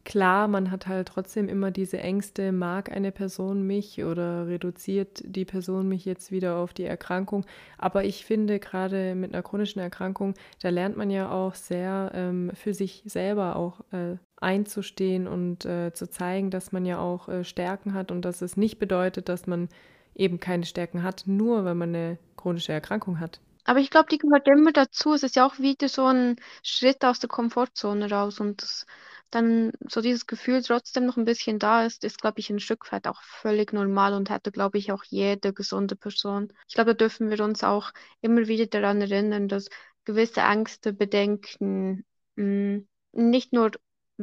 Klar, 0.06 0.48
man 0.48 0.72
hat 0.72 0.88
halt 0.88 1.10
trotzdem 1.10 1.50
immer 1.50 1.72
diese 1.72 2.00
Ängste, 2.00 2.54
mag 2.54 2.90
eine 2.92 3.12
Person 3.12 3.68
mich 3.68 4.04
oder 4.04 4.48
reduziert 4.48 5.22
die 5.26 5.46
Person 5.46 5.90
mich 5.90 6.06
jetzt 6.06 6.32
wieder 6.32 6.56
auf 6.56 6.74
die 6.74 6.86
Erkrankung. 6.86 7.46
Aber 7.78 8.06
ich 8.06 8.26
finde, 8.26 8.60
gerade 8.60 9.14
mit 9.14 9.34
einer 9.34 9.44
chronischen 9.44 9.82
Erkrankung, 9.82 10.34
da 10.62 10.70
lernt 10.70 10.98
man 10.98 11.12
ja 11.12 11.30
auch 11.30 11.54
sehr 11.54 12.12
ähm, 12.16 12.52
für 12.56 12.74
sich 12.74 13.04
selber 13.06 13.58
auch 13.58 13.82
äh, 13.92 14.16
einzustehen 14.42 15.28
und 15.28 15.66
äh, 15.66 15.94
zu 15.94 16.10
zeigen, 16.10 16.52
dass 16.52 16.72
man 16.72 16.86
ja 16.86 17.00
auch 17.00 17.30
äh, 17.30 17.44
Stärken 17.44 17.94
hat 17.94 18.12
und 18.12 18.24
dass 18.24 18.42
es 18.42 18.58
nicht 18.58 18.80
bedeutet, 18.80 19.30
dass 19.30 19.48
man 19.48 19.70
eben 20.16 20.40
keine 20.40 20.66
Stärken 20.66 21.04
hat, 21.04 21.24
nur 21.28 21.66
weil 21.66 21.76
man 21.76 21.90
eine 21.96 22.18
chronische 22.38 22.74
Erkrankung 22.74 23.20
hat. 23.20 23.40
Aber 23.64 23.80
ich 23.80 23.90
glaube, 23.92 24.10
die 24.12 24.18
gehört 24.18 24.48
immer 24.48 24.72
dazu. 24.72 25.14
Es 25.14 25.24
ist 25.24 25.36
ja 25.36 25.46
auch 25.46 25.60
wieder 25.60 25.88
so 25.88 26.06
ein 26.06 26.36
Schritt 26.64 27.04
aus 27.06 27.20
der 27.20 27.30
Komfortzone 27.30 28.10
raus 28.10 28.40
und 28.40 28.62
das, 28.62 28.86
dann 29.30 29.72
so 29.88 30.02
dieses 30.02 30.28
Gefühl 30.28 30.62
trotzdem 30.64 31.06
noch 31.06 31.18
ein 31.18 31.26
bisschen 31.26 31.60
da 31.60 31.86
ist, 31.86 32.04
ist, 32.04 32.20
glaube 32.22 32.40
ich, 32.40 32.50
ein 32.50 32.60
Stück 32.60 32.92
weit 32.92 33.08
auch 33.08 33.22
völlig 33.24 33.72
normal 33.74 34.14
und 34.14 34.30
hätte, 34.30 34.52
glaube 34.52 34.78
ich, 34.78 34.92
auch 34.92 35.04
jede 35.06 35.54
gesunde 35.54 35.96
Person. 35.96 36.52
Ich 36.68 36.76
glaube, 36.76 36.92
da 36.96 37.06
dürfen 37.06 37.30
wir 37.30 37.40
uns 37.44 37.64
auch 37.64 37.92
immer 38.22 38.48
wieder 38.48 38.66
daran 38.68 39.00
erinnern, 39.02 39.48
dass 39.48 39.70
gewisse 40.06 40.42
Ängste, 40.42 40.92
Bedenken, 40.94 42.04
mh, 42.36 42.82
nicht 43.14 43.54
nur 43.54 43.72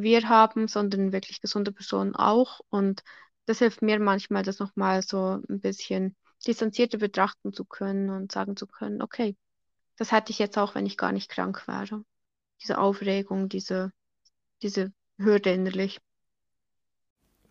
wir 0.03 0.29
haben, 0.29 0.69
sondern 0.69 1.13
wirklich 1.13 1.41
gesunde 1.41 1.73
Personen 1.73 2.15
auch. 2.17 2.61
Und 2.71 3.03
das 3.47 3.59
hilft 3.61 3.83
mir 3.83 3.99
manchmal, 4.01 4.43
das 4.43 4.59
nochmal 4.59 5.03
so 5.03 5.41
ein 5.49 5.61
bisschen 5.61 6.17
distanzierter 6.47 6.99
betrachten 6.99 7.53
zu 7.53 7.65
können 7.65 8.11
und 8.11 8.33
sagen 8.33 8.57
zu 8.57 8.67
können, 8.67 9.03
okay, 9.03 9.37
das 9.97 10.13
hätte 10.13 10.33
ich 10.33 10.39
jetzt 10.39 10.59
auch, 10.59 10.75
wenn 10.75 10.87
ich 10.87 10.97
gar 10.99 11.13
nicht 11.13 11.31
krank 11.31 11.67
wäre. 11.69 12.05
diese 12.63 12.79
Aufregung, 12.79 13.49
diese, 13.49 13.93
diese 14.63 14.93
Hürde 15.19 15.53
innerlich. 15.53 16.01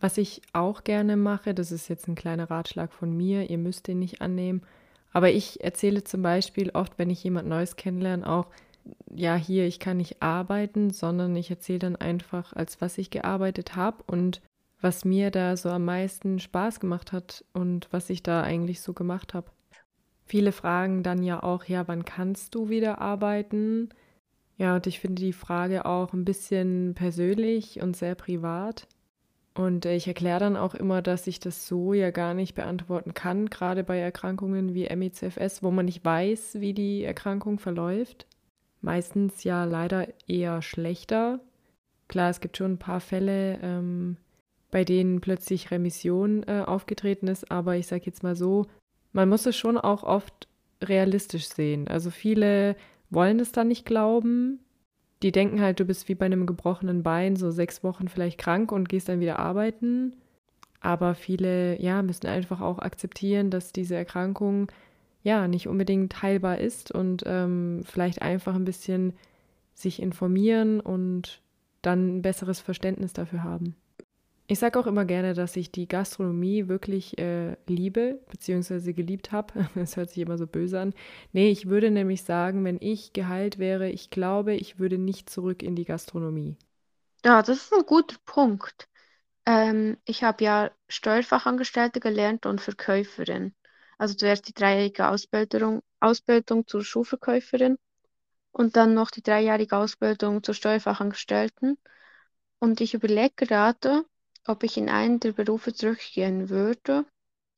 Was 0.00 0.16
ich 0.16 0.42
auch 0.52 0.84
gerne 0.84 1.16
mache, 1.16 1.54
das 1.54 1.72
ist 1.72 1.88
jetzt 1.88 2.06
ein 2.08 2.14
kleiner 2.14 2.50
Ratschlag 2.50 2.92
von 2.92 3.16
mir, 3.16 3.50
ihr 3.50 3.58
müsst 3.58 3.88
den 3.88 3.98
nicht 3.98 4.20
annehmen, 4.20 4.62
aber 5.12 5.30
ich 5.30 5.62
erzähle 5.64 6.04
zum 6.04 6.22
Beispiel 6.22 6.70
oft, 6.70 6.98
wenn 6.98 7.10
ich 7.10 7.24
jemand 7.24 7.48
Neues 7.48 7.76
kennenlerne, 7.76 8.28
auch, 8.28 8.46
ja, 9.14 9.34
hier, 9.36 9.66
ich 9.66 9.80
kann 9.80 9.96
nicht 9.98 10.22
arbeiten, 10.22 10.90
sondern 10.90 11.34
ich 11.36 11.50
erzähle 11.50 11.80
dann 11.80 11.96
einfach, 11.96 12.52
als 12.52 12.80
was 12.80 12.98
ich 12.98 13.10
gearbeitet 13.10 13.76
habe 13.76 14.02
und 14.06 14.40
was 14.80 15.04
mir 15.04 15.30
da 15.30 15.56
so 15.56 15.70
am 15.70 15.84
meisten 15.84 16.38
Spaß 16.38 16.80
gemacht 16.80 17.12
hat 17.12 17.44
und 17.52 17.88
was 17.90 18.10
ich 18.10 18.22
da 18.22 18.42
eigentlich 18.42 18.80
so 18.80 18.92
gemacht 18.92 19.34
habe. 19.34 19.50
Viele 20.24 20.52
fragen 20.52 21.02
dann 21.02 21.22
ja 21.22 21.42
auch, 21.42 21.64
ja, 21.64 21.88
wann 21.88 22.04
kannst 22.04 22.54
du 22.54 22.68
wieder 22.68 23.00
arbeiten? 23.00 23.88
Ja, 24.56 24.76
und 24.76 24.86
ich 24.86 25.00
finde 25.00 25.22
die 25.22 25.32
Frage 25.32 25.86
auch 25.86 26.12
ein 26.12 26.24
bisschen 26.24 26.94
persönlich 26.94 27.80
und 27.80 27.96
sehr 27.96 28.14
privat. 28.14 28.86
Und 29.58 29.86
ich 29.86 30.06
erkläre 30.06 30.38
dann 30.38 30.56
auch 30.56 30.76
immer, 30.76 31.02
dass 31.02 31.26
ich 31.26 31.40
das 31.40 31.66
so 31.66 31.92
ja 31.92 32.12
gar 32.12 32.32
nicht 32.32 32.54
beantworten 32.54 33.12
kann, 33.12 33.50
gerade 33.50 33.82
bei 33.82 33.98
Erkrankungen 33.98 34.72
wie 34.72 34.86
ME/CFS, 34.94 35.64
wo 35.64 35.72
man 35.72 35.86
nicht 35.86 36.04
weiß, 36.04 36.60
wie 36.60 36.74
die 36.74 37.02
Erkrankung 37.02 37.58
verläuft. 37.58 38.27
Meistens 38.80 39.44
ja 39.44 39.64
leider 39.64 40.08
eher 40.28 40.62
schlechter. 40.62 41.40
Klar, 42.06 42.30
es 42.30 42.40
gibt 42.40 42.56
schon 42.56 42.72
ein 42.72 42.78
paar 42.78 43.00
Fälle, 43.00 43.58
ähm, 43.62 44.16
bei 44.70 44.84
denen 44.84 45.20
plötzlich 45.20 45.70
Remission 45.70 46.42
äh, 46.44 46.62
aufgetreten 46.66 47.28
ist, 47.28 47.50
aber 47.50 47.76
ich 47.76 47.86
sage 47.86 48.04
jetzt 48.06 48.22
mal 48.22 48.36
so, 48.36 48.66
man 49.12 49.28
muss 49.28 49.46
es 49.46 49.56
schon 49.56 49.78
auch 49.78 50.02
oft 50.02 50.48
realistisch 50.82 51.48
sehen. 51.48 51.88
Also 51.88 52.10
viele 52.10 52.76
wollen 53.10 53.40
es 53.40 53.52
dann 53.52 53.68
nicht 53.68 53.84
glauben, 53.84 54.60
die 55.22 55.32
denken 55.32 55.60
halt, 55.60 55.80
du 55.80 55.84
bist 55.84 56.08
wie 56.08 56.14
bei 56.14 56.26
einem 56.26 56.46
gebrochenen 56.46 57.02
Bein, 57.02 57.36
so 57.36 57.50
sechs 57.50 57.82
Wochen 57.82 58.08
vielleicht 58.08 58.38
krank 58.38 58.70
und 58.70 58.88
gehst 58.88 59.08
dann 59.08 59.20
wieder 59.20 59.38
arbeiten. 59.38 60.14
Aber 60.80 61.14
viele, 61.14 61.80
ja, 61.82 62.02
müssen 62.02 62.26
einfach 62.26 62.60
auch 62.60 62.78
akzeptieren, 62.78 63.50
dass 63.50 63.72
diese 63.72 63.96
Erkrankung 63.96 64.70
ja 65.28 65.48
nicht 65.48 65.68
unbedingt 65.68 66.22
heilbar 66.22 66.58
ist 66.58 66.92
und 66.92 67.22
ähm, 67.26 67.82
vielleicht 67.84 68.22
einfach 68.22 68.54
ein 68.54 68.64
bisschen 68.64 69.12
sich 69.74 70.02
informieren 70.02 70.80
und 70.80 71.42
dann 71.82 72.18
ein 72.18 72.22
besseres 72.22 72.60
Verständnis 72.60 73.12
dafür 73.12 73.44
haben. 73.44 73.76
Ich 74.50 74.58
sage 74.58 74.78
auch 74.80 74.86
immer 74.86 75.04
gerne, 75.04 75.34
dass 75.34 75.56
ich 75.56 75.70
die 75.72 75.86
Gastronomie 75.86 76.68
wirklich 76.68 77.18
äh, 77.18 77.56
liebe, 77.66 78.18
beziehungsweise 78.30 78.94
geliebt 78.94 79.30
habe. 79.30 79.68
Es 79.76 79.96
hört 79.98 80.10
sich 80.10 80.18
immer 80.18 80.38
so 80.38 80.46
böse 80.46 80.80
an. 80.80 80.94
Nee, 81.32 81.50
ich 81.50 81.68
würde 81.68 81.90
nämlich 81.90 82.22
sagen, 82.22 82.64
wenn 82.64 82.78
ich 82.80 83.12
geheilt 83.12 83.58
wäre, 83.58 83.90
ich 83.90 84.08
glaube, 84.10 84.54
ich 84.54 84.78
würde 84.78 84.96
nicht 84.98 85.28
zurück 85.28 85.62
in 85.62 85.76
die 85.76 85.84
Gastronomie. 85.84 86.56
Ja, 87.24 87.42
das 87.42 87.58
ist 87.58 87.72
ein 87.74 87.86
guter 87.86 88.16
Punkt. 88.24 88.88
Ähm, 89.46 89.98
ich 90.06 90.24
habe 90.24 90.44
ja 90.44 90.70
Steuerfachangestellte 90.88 92.00
gelernt 92.00 92.46
und 92.46 92.60
Verkäuferin. 92.60 93.54
Also 93.98 94.14
zuerst 94.14 94.48
die 94.48 94.54
dreijährige 94.54 95.08
Ausbildung, 95.08 95.82
Ausbildung 96.00 96.66
zur 96.66 96.84
Schuhverkäuferin 96.84 97.78
und 98.52 98.76
dann 98.76 98.94
noch 98.94 99.10
die 99.10 99.22
dreijährige 99.22 99.76
Ausbildung 99.76 100.42
zur 100.42 100.54
Steuerfachangestellten. 100.54 101.78
Und 102.60 102.80
ich 102.80 102.94
überlege 102.94 103.34
gerade, 103.36 104.04
ob 104.46 104.62
ich 104.62 104.76
in 104.76 104.88
einen 104.88 105.20
der 105.20 105.32
Berufe 105.32 105.74
zurückgehen 105.74 106.48
würde, 106.48 107.04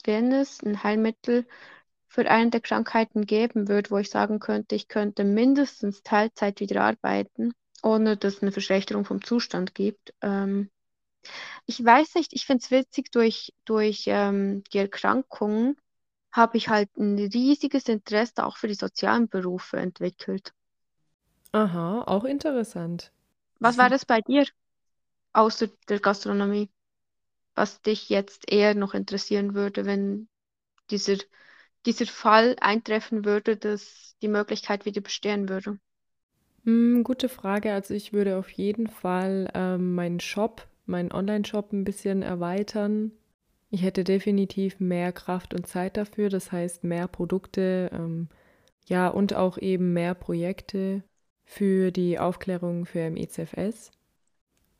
wenn 0.04 0.32
es 0.32 0.62
ein 0.62 0.82
Heilmittel 0.82 1.46
für 2.08 2.28
eine 2.28 2.50
der 2.50 2.60
Krankheiten 2.60 3.26
geben 3.26 3.68
würde, 3.68 3.90
wo 3.90 3.98
ich 3.98 4.10
sagen 4.10 4.40
könnte, 4.40 4.74
ich 4.74 4.88
könnte 4.88 5.24
mindestens 5.24 6.02
Teilzeit 6.02 6.60
wieder 6.60 6.82
arbeiten, 6.82 7.52
ohne 7.82 8.16
dass 8.16 8.36
es 8.36 8.42
eine 8.42 8.50
Verschlechterung 8.50 9.04
vom 9.04 9.22
Zustand 9.22 9.74
gibt. 9.74 10.12
Ähm, 10.20 10.70
ich 11.66 11.84
weiß 11.84 12.14
nicht, 12.16 12.32
ich 12.32 12.46
finde 12.46 12.64
es 12.64 12.70
witzig, 12.70 13.12
durch, 13.12 13.52
durch 13.64 14.04
ähm, 14.06 14.64
die 14.72 14.78
Erkrankung 14.78 15.76
habe 16.32 16.56
ich 16.58 16.68
halt 16.68 16.90
ein 16.96 17.18
riesiges 17.18 17.88
Interesse 17.88 18.44
auch 18.46 18.56
für 18.58 18.68
die 18.68 18.74
sozialen 18.74 19.28
Berufe 19.28 19.78
entwickelt. 19.78 20.52
Aha, 21.52 22.02
auch 22.08 22.24
interessant. 22.24 23.12
Was 23.58 23.78
war 23.78 23.88
das 23.88 24.04
bei 24.04 24.20
dir, 24.20 24.44
außer 25.34 25.68
der 25.88 26.00
Gastronomie? 26.00 26.70
was 27.56 27.82
dich 27.82 28.08
jetzt 28.10 28.50
eher 28.52 28.74
noch 28.74 28.94
interessieren 28.94 29.54
würde, 29.54 29.86
wenn 29.86 30.28
dieser, 30.90 31.16
dieser 31.86 32.06
Fall 32.06 32.56
eintreffen 32.60 33.24
würde, 33.24 33.56
dass 33.58 34.16
die 34.22 34.28
Möglichkeit 34.28 34.86
wieder 34.86 35.00
bestehen 35.02 35.48
würde? 35.48 35.78
Hm, 36.64 37.04
gute 37.04 37.28
Frage. 37.28 37.72
Also 37.72 37.94
ich 37.94 38.12
würde 38.12 38.36
auf 38.38 38.50
jeden 38.50 38.86
Fall 38.86 39.50
ähm, 39.54 39.94
meinen 39.94 40.20
Shop, 40.20 40.66
meinen 40.86 41.12
Online-Shop 41.12 41.72
ein 41.72 41.84
bisschen 41.84 42.22
erweitern. 42.22 43.12
Ich 43.70 43.82
hätte 43.82 44.02
definitiv 44.02 44.80
mehr 44.80 45.12
Kraft 45.12 45.54
und 45.54 45.66
Zeit 45.66 45.96
dafür, 45.96 46.28
das 46.28 46.50
heißt 46.50 46.82
mehr 46.82 47.06
Produkte, 47.06 47.90
ähm, 47.92 48.28
ja, 48.86 49.08
und 49.08 49.34
auch 49.34 49.58
eben 49.58 49.92
mehr 49.92 50.14
Projekte 50.14 51.04
für 51.44 51.92
die 51.92 52.18
Aufklärung 52.18 52.84
für 52.84 53.08
MECFS. 53.08 53.92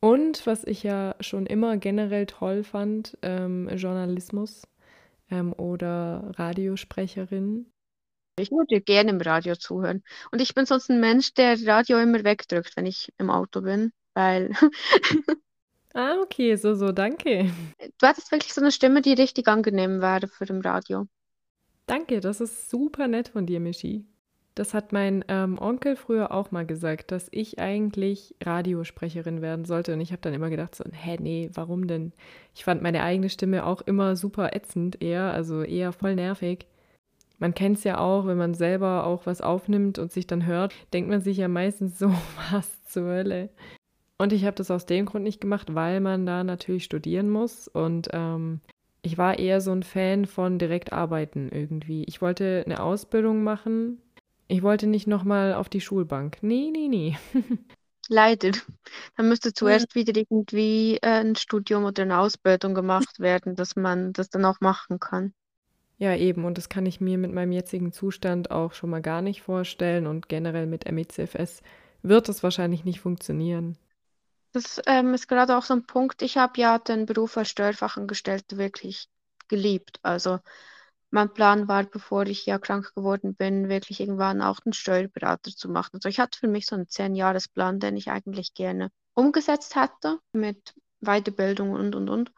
Und 0.01 0.45
was 0.45 0.65
ich 0.65 0.83
ja 0.83 1.15
schon 1.21 1.45
immer 1.45 1.77
generell 1.77 2.25
toll 2.25 2.63
fand, 2.63 3.17
ähm, 3.21 3.69
Journalismus 3.69 4.63
ähm, 5.29 5.53
oder 5.53 6.31
Radiosprecherin. 6.37 7.71
Ich 8.37 8.51
würde 8.51 8.81
gerne 8.81 9.11
im 9.11 9.21
Radio 9.21 9.55
zuhören. 9.55 10.03
Und 10.31 10.41
ich 10.41 10.53
bin 10.53 10.65
sonst 10.65 10.89
ein 10.89 10.99
Mensch, 10.99 11.33
der 11.33 11.57
Radio 11.65 11.99
immer 11.99 12.23
wegdrückt, 12.23 12.75
wenn 12.75 12.85
ich 12.85 13.13
im 13.17 13.29
Auto 13.29 13.61
bin, 13.61 13.93
weil. 14.13 14.51
ah, 15.93 16.15
okay, 16.21 16.55
so, 16.55 16.75
so, 16.75 16.91
danke. 16.91 17.51
Du 17.99 18.07
hattest 18.07 18.31
wirklich 18.31 18.53
so 18.53 18.61
eine 18.61 18.71
Stimme, 18.71 19.01
die 19.01 19.13
richtig 19.13 19.47
angenehm 19.47 20.01
wäre 20.01 20.27
für 20.27 20.45
den 20.45 20.61
Radio. 20.61 21.07
Danke, 21.85 22.19
das 22.19 22.41
ist 22.41 22.69
super 22.69 23.07
nett 23.07 23.29
von 23.29 23.45
dir, 23.45 23.59
Michi. 23.59 24.05
Das 24.55 24.73
hat 24.73 24.91
mein 24.91 25.23
ähm, 25.29 25.57
Onkel 25.59 25.95
früher 25.95 26.31
auch 26.31 26.51
mal 26.51 26.65
gesagt, 26.65 27.11
dass 27.11 27.29
ich 27.31 27.59
eigentlich 27.59 28.35
Radiosprecherin 28.43 29.41
werden 29.41 29.65
sollte. 29.65 29.93
Und 29.93 30.01
ich 30.01 30.11
habe 30.11 30.21
dann 30.21 30.33
immer 30.33 30.49
gedacht, 30.49 30.75
so, 30.75 30.83
hä, 30.91 31.17
nee, 31.19 31.49
warum 31.53 31.87
denn? 31.87 32.11
Ich 32.53 32.65
fand 32.65 32.81
meine 32.81 33.03
eigene 33.03 33.29
Stimme 33.29 33.65
auch 33.65 33.81
immer 33.81 34.15
super 34.15 34.53
ätzend 34.53 35.01
eher, 35.01 35.33
also 35.33 35.63
eher 35.63 35.93
voll 35.93 36.15
nervig. 36.15 36.67
Man 37.39 37.55
kennt 37.55 37.77
es 37.77 37.85
ja 37.85 37.97
auch, 37.97 38.27
wenn 38.27 38.37
man 38.37 38.53
selber 38.53 39.05
auch 39.05 39.25
was 39.25 39.41
aufnimmt 39.41 39.99
und 39.99 40.11
sich 40.11 40.27
dann 40.27 40.45
hört, 40.45 40.73
denkt 40.93 41.09
man 41.09 41.21
sich 41.21 41.37
ja 41.37 41.47
meistens 41.47 41.97
so, 41.97 42.09
was 42.51 42.83
zur 42.83 43.05
Hölle. 43.05 43.49
Und 44.21 44.33
ich 44.33 44.45
habe 44.45 44.55
das 44.55 44.71
aus 44.71 44.85
dem 44.85 45.05
Grund 45.05 45.23
nicht 45.23 45.41
gemacht, 45.41 45.73
weil 45.73 45.99
man 45.99 46.25
da 46.25 46.43
natürlich 46.43 46.83
studieren 46.83 47.29
muss. 47.29 47.67
Und 47.67 48.09
ähm, 48.13 48.61
ich 49.01 49.17
war 49.17 49.39
eher 49.39 49.61
so 49.61 49.71
ein 49.71 49.83
Fan 49.83 50.25
von 50.25 50.59
direkt 50.59 50.93
arbeiten 50.93 51.49
irgendwie. 51.51 52.03
Ich 52.05 52.21
wollte 52.21 52.63
eine 52.65 52.81
Ausbildung 52.81 53.43
machen 53.43 53.97
ich 54.51 54.63
wollte 54.63 54.85
nicht 54.85 55.07
nochmal 55.07 55.53
auf 55.53 55.69
die 55.69 55.79
Schulbank. 55.79 56.39
Nee, 56.41 56.71
nee, 56.73 56.89
nee. 56.89 57.17
Leider. 58.09 58.51
Dann 59.15 59.29
müsste 59.29 59.53
zuerst 59.53 59.95
wieder 59.95 60.13
irgendwie 60.13 60.97
äh, 60.97 61.21
ein 61.21 61.37
Studium 61.37 61.85
oder 61.85 62.03
eine 62.03 62.19
Ausbildung 62.19 62.73
gemacht 62.73 63.21
werden, 63.21 63.55
dass 63.55 63.77
man 63.77 64.11
das 64.11 64.29
dann 64.29 64.43
auch 64.43 64.59
machen 64.59 64.99
kann. 64.99 65.33
Ja, 65.99 66.13
eben. 66.17 66.43
Und 66.43 66.57
das 66.57 66.67
kann 66.67 66.85
ich 66.85 66.99
mir 66.99 67.17
mit 67.17 67.31
meinem 67.31 67.53
jetzigen 67.53 67.93
Zustand 67.93 68.51
auch 68.51 68.73
schon 68.73 68.89
mal 68.89 69.01
gar 69.01 69.21
nicht 69.21 69.41
vorstellen. 69.41 70.05
Und 70.05 70.27
generell 70.27 70.67
mit 70.67 70.91
MECFS 70.91 71.61
wird 72.01 72.27
es 72.27 72.43
wahrscheinlich 72.43 72.83
nicht 72.83 72.99
funktionieren. 72.99 73.77
Das 74.53 74.81
ähm, 74.85 75.13
ist 75.13 75.27
gerade 75.27 75.57
auch 75.57 75.63
so 75.63 75.73
ein 75.73 75.85
Punkt. 75.85 76.21
Ich 76.21 76.37
habe 76.37 76.59
ja 76.59 76.77
den 76.77 77.05
Beruf 77.05 77.37
als 77.37 77.49
Steuerfachangestellte 77.49 78.57
wirklich 78.57 79.07
geliebt. 79.47 79.99
Also 80.03 80.39
mein 81.09 81.33
Plan 81.33 81.67
war, 81.67 81.83
bevor 81.83 82.25
ich 82.25 82.45
ja 82.45 82.57
krank 82.57 82.93
geworden 82.95 83.35
bin, 83.35 83.69
wirklich 83.69 83.99
irgendwann 83.99 84.41
auch 84.41 84.59
einen 84.65 84.73
Steuerberater 84.73 85.51
zu 85.51 85.69
machen. 85.69 85.91
Also 85.95 86.09
ich 86.09 86.19
hatte 86.19 86.39
für 86.39 86.47
mich 86.47 86.65
so 86.65 86.75
einen 86.75 86.87
Zehn-Jahres-Plan, 86.87 87.79
den 87.79 87.97
ich 87.97 88.09
eigentlich 88.09 88.53
gerne 88.53 88.91
umgesetzt 89.13 89.75
hätte 89.75 90.19
mit 90.31 90.73
Weiterbildung 91.01 91.71
und, 91.71 91.95
und, 91.95 92.09
und. 92.09 92.31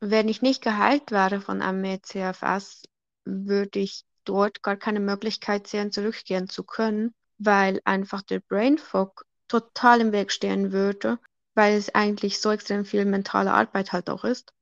Wenn 0.00 0.28
ich 0.28 0.42
nicht 0.42 0.62
geheilt 0.62 1.10
wäre 1.10 1.40
von 1.40 1.60
ME-CFS, 1.60 2.82
würde 3.24 3.78
ich 3.78 4.04
dort 4.24 4.62
gar 4.62 4.76
keine 4.76 5.00
Möglichkeit 5.00 5.66
sehen, 5.66 5.92
zurückgehen 5.92 6.48
zu 6.48 6.64
können, 6.64 7.14
weil 7.38 7.80
einfach 7.84 8.22
der 8.22 8.40
Brain 8.40 8.78
Fog 8.78 9.24
total 9.48 10.00
im 10.00 10.12
Weg 10.12 10.32
stehen 10.32 10.72
würde, 10.72 11.18
weil 11.56 11.76
es 11.76 11.94
eigentlich 11.94 12.40
so 12.40 12.50
extrem 12.50 12.84
viel 12.84 13.04
mentale 13.04 13.52
Arbeit 13.52 13.92
halt 13.92 14.10
auch 14.10 14.24
ist. 14.24 14.52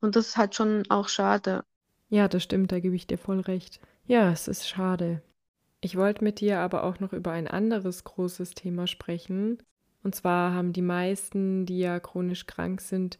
Und 0.00 0.14
das 0.14 0.28
ist 0.28 0.36
halt 0.36 0.54
schon 0.54 0.84
auch 0.90 1.08
schade. 1.08 1.64
Ja, 2.10 2.28
das 2.28 2.42
stimmt, 2.42 2.70
da 2.70 2.78
gebe 2.80 2.94
ich 2.94 3.06
dir 3.06 3.18
voll 3.18 3.40
recht. 3.40 3.80
Ja, 4.06 4.30
es 4.30 4.46
ist 4.46 4.68
schade. 4.68 5.22
Ich 5.80 5.96
wollte 5.96 6.24
mit 6.24 6.40
dir 6.40 6.60
aber 6.60 6.84
auch 6.84 7.00
noch 7.00 7.12
über 7.12 7.32
ein 7.32 7.48
anderes 7.48 8.04
großes 8.04 8.54
Thema 8.54 8.86
sprechen. 8.86 9.58
Und 10.02 10.14
zwar 10.14 10.54
haben 10.54 10.72
die 10.72 10.82
meisten, 10.82 11.66
die 11.66 11.80
ja 11.80 12.00
chronisch 12.00 12.46
krank 12.46 12.80
sind, 12.80 13.18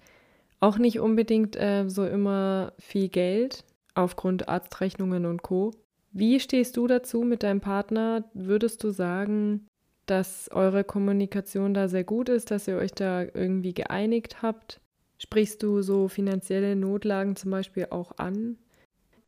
auch 0.60 0.78
nicht 0.78 1.00
unbedingt 1.00 1.56
äh, 1.56 1.88
so 1.88 2.06
immer 2.06 2.72
viel 2.78 3.08
Geld 3.08 3.64
aufgrund 3.94 4.48
Arztrechnungen 4.48 5.26
und 5.26 5.42
Co. 5.42 5.72
Wie 6.10 6.40
stehst 6.40 6.76
du 6.76 6.86
dazu 6.86 7.22
mit 7.22 7.42
deinem 7.42 7.60
Partner? 7.60 8.24
Würdest 8.34 8.82
du 8.82 8.90
sagen, 8.90 9.67
dass 10.10 10.50
eure 10.50 10.84
Kommunikation 10.84 11.74
da 11.74 11.88
sehr 11.88 12.04
gut 12.04 12.28
ist, 12.28 12.50
dass 12.50 12.68
ihr 12.68 12.76
euch 12.76 12.92
da 12.92 13.22
irgendwie 13.22 13.74
geeinigt 13.74 14.42
habt? 14.42 14.80
Sprichst 15.18 15.62
du 15.62 15.82
so 15.82 16.08
finanzielle 16.08 16.76
Notlagen 16.76 17.36
zum 17.36 17.50
Beispiel 17.50 17.88
auch 17.90 18.18
an? 18.18 18.56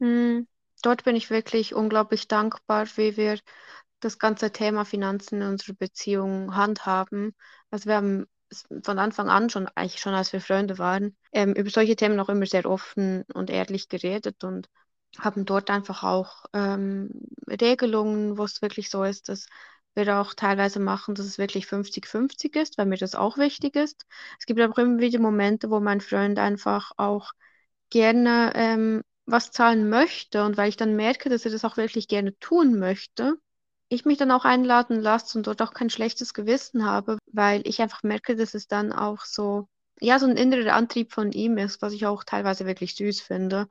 Hm, 0.00 0.46
dort 0.82 1.04
bin 1.04 1.16
ich 1.16 1.30
wirklich 1.30 1.74
unglaublich 1.74 2.28
dankbar, 2.28 2.86
wie 2.96 3.16
wir 3.16 3.38
das 4.00 4.18
ganze 4.18 4.50
Thema 4.50 4.84
Finanzen 4.84 5.42
in 5.42 5.48
unserer 5.48 5.74
Beziehung 5.74 6.56
handhaben. 6.56 7.34
Also 7.70 7.86
wir 7.88 7.96
haben 7.96 8.26
von 8.82 8.98
Anfang 8.98 9.28
an 9.28 9.50
schon, 9.50 9.68
eigentlich 9.74 10.00
schon 10.00 10.14
als 10.14 10.32
wir 10.32 10.40
Freunde 10.40 10.78
waren, 10.78 11.16
ähm, 11.32 11.52
über 11.54 11.70
solche 11.70 11.96
Themen 11.96 12.18
auch 12.18 12.28
immer 12.28 12.46
sehr 12.46 12.66
offen 12.66 13.24
und 13.34 13.50
ehrlich 13.50 13.88
geredet 13.88 14.42
und 14.44 14.68
haben 15.18 15.44
dort 15.44 15.70
einfach 15.70 16.02
auch 16.02 16.46
ähm, 16.52 17.10
Regelungen, 17.48 18.38
wo 18.38 18.44
es 18.44 18.62
wirklich 18.62 18.90
so 18.90 19.04
ist, 19.04 19.28
dass 19.28 19.46
wir 19.94 20.18
auch 20.18 20.34
teilweise 20.34 20.80
machen, 20.80 21.14
dass 21.14 21.26
es 21.26 21.38
wirklich 21.38 21.66
50-50 21.66 22.56
ist, 22.56 22.78
weil 22.78 22.86
mir 22.86 22.96
das 22.96 23.14
auch 23.14 23.38
wichtig 23.38 23.76
ist. 23.76 24.06
Es 24.38 24.46
gibt 24.46 24.60
aber 24.60 24.80
immer 24.82 25.00
wieder 25.00 25.18
Momente, 25.18 25.70
wo 25.70 25.80
mein 25.80 26.00
Freund 26.00 26.38
einfach 26.38 26.92
auch 26.96 27.32
gerne 27.90 28.52
ähm, 28.54 29.02
was 29.26 29.50
zahlen 29.52 29.88
möchte 29.88 30.44
und 30.44 30.56
weil 30.56 30.68
ich 30.68 30.76
dann 30.76 30.96
merke, 30.96 31.28
dass 31.28 31.44
er 31.44 31.50
das 31.50 31.64
auch 31.64 31.76
wirklich 31.76 32.08
gerne 32.08 32.38
tun 32.38 32.78
möchte, 32.78 33.36
ich 33.88 34.04
mich 34.04 34.18
dann 34.18 34.30
auch 34.30 34.44
einladen 34.44 35.00
lasse 35.00 35.36
und 35.36 35.46
dort 35.46 35.62
auch 35.62 35.74
kein 35.74 35.90
schlechtes 35.90 36.32
Gewissen 36.34 36.84
habe, 36.86 37.18
weil 37.32 37.66
ich 37.66 37.82
einfach 37.82 38.02
merke, 38.02 38.36
dass 38.36 38.54
es 38.54 38.68
dann 38.68 38.92
auch 38.92 39.24
so, 39.24 39.68
ja, 40.00 40.18
so 40.18 40.26
ein 40.26 40.36
innerer 40.36 40.74
Antrieb 40.74 41.12
von 41.12 41.32
ihm 41.32 41.58
ist, 41.58 41.82
was 41.82 41.92
ich 41.92 42.06
auch 42.06 42.24
teilweise 42.24 42.66
wirklich 42.66 42.94
süß 42.94 43.20
finde. 43.20 43.66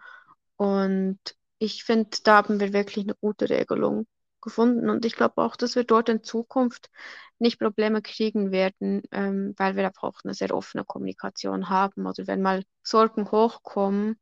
Und 0.58 1.20
ich 1.60 1.84
finde, 1.86 2.10
da 2.24 2.38
haben 2.38 2.60
wir 2.60 2.74
wirklich 2.74 3.06
eine 3.06 3.16
gute 3.16 3.50
Regelung 3.50 4.08
gefunden. 4.42 4.90
Und 4.90 5.06
ich 5.06 5.16
glaube 5.16 5.42
auch, 5.42 5.56
dass 5.56 5.76
wir 5.76 5.84
dort 5.84 6.10
in 6.10 6.24
Zukunft 6.24 6.90
nicht 7.40 7.60
Probleme 7.60 8.02
kriegen 8.02 8.52
werden, 8.52 9.02
ähm, 9.12 9.54
weil 9.58 9.76
wir 9.76 9.86
einfach 9.86 10.04
auch 10.04 10.20
eine 10.24 10.34
sehr 10.34 10.54
offene 10.54 10.84
Kommunikation 10.84 11.70
haben. 11.70 12.06
Oder 12.06 12.28
wenn 12.28 12.42
mal 12.42 12.64
Sorgen 12.84 13.32
hochkommen, 13.32 14.18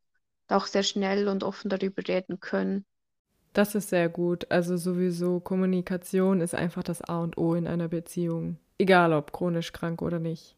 auch 0.48 0.66
sehr 0.66 0.84
schnell 0.84 1.28
und 1.28 1.44
offen 1.44 1.70
darüber 1.70 2.02
reden 2.08 2.40
können. 2.40 2.86
Das 3.54 3.76
ist 3.76 3.90
sehr 3.90 4.08
gut. 4.08 4.52
Also 4.52 4.78
sowieso 4.78 5.40
Kommunikation 5.40 6.42
ist 6.42 6.54
einfach 6.54 6.84
das 6.84 7.02
A 7.02 7.20
und 7.22 7.38
O 7.38 7.56
in 7.56 7.68
einer 7.68 7.88
Beziehung. 7.88 8.58
Egal 8.78 9.14
ob 9.14 9.34
chronisch 9.34 9.74
krank 9.74 10.02
oder 10.02 10.20
nicht. 10.20 10.56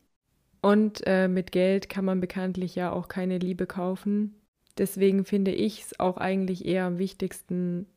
Und 0.61 1.01
äh, 1.07 1.27
mit 1.29 1.51
Geld 1.53 1.87
kann 1.87 2.03
man 2.03 2.19
bekanntlich 2.19 2.75
ja 2.75 2.91
auch 2.91 3.07
keine 3.07 3.37
Liebe 3.37 3.65
kaufen. 3.65 4.35
Deswegen 4.77 5.25
finde 5.25 5.51
ich 5.51 5.83
es 5.83 5.99
auch 5.99 6.17
eigentlich 6.17 6.65
eher 6.65 6.85
am 6.85 6.97
wichtigsten, 6.97 7.87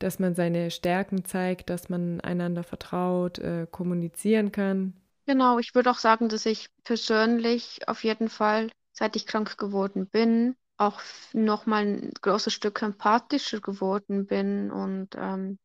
dass 0.00 0.18
man 0.18 0.34
seine 0.34 0.70
Stärken 0.70 1.24
zeigt, 1.24 1.70
dass 1.70 1.88
man 1.88 2.20
einander 2.20 2.62
vertraut, 2.64 3.38
äh, 3.38 3.66
kommunizieren 3.70 4.52
kann. 4.52 4.94
Genau, 5.26 5.58
ich 5.58 5.74
würde 5.74 5.90
auch 5.90 5.98
sagen, 5.98 6.28
dass 6.28 6.44
ich 6.46 6.68
persönlich 6.84 7.88
auf 7.88 8.04
jeden 8.04 8.28
Fall, 8.28 8.70
seit 8.92 9.16
ich 9.16 9.26
krank 9.26 9.56
geworden 9.58 10.06
bin, 10.08 10.56
auch 10.76 11.00
nochmal 11.32 11.84
ein 11.86 12.10
großes 12.20 12.52
Stück 12.52 12.82
empathischer 12.82 13.60
geworden 13.60 14.26
bin 14.26 14.70
und 14.70 15.14
ähm, 15.16 15.58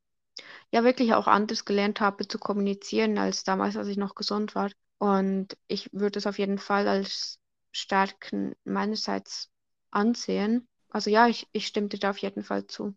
ja 0.71 0.84
wirklich 0.84 1.13
auch 1.15 1.28
anders 1.28 1.65
gelernt 1.65 2.02
habe 2.02 2.28
zu 2.28 2.39
kommunizieren 2.39 3.17
als 3.19 3.43
damals, 3.45 3.78
als 3.78 3.88
ich 3.89 3.98
noch 3.98 4.15
gesund 4.15 4.56
war. 4.56 4.71
Und 5.00 5.58
ich 5.67 5.89
würde 5.93 6.19
es 6.19 6.28
auf 6.28 6.39
jeden 6.39 6.60
Fall 6.60 6.88
als 6.88 7.39
Stärken 7.71 8.56
meinerseits 8.65 9.50
ansehen. 9.91 10.67
Also 10.89 11.10
ja, 11.12 11.28
ich, 11.28 11.48
ich 11.54 11.67
stimme 11.67 11.89
dir 11.89 12.00
da 12.00 12.12
auf 12.12 12.19
jeden 12.19 12.43
Fall 12.43 12.67
zu. 12.67 12.95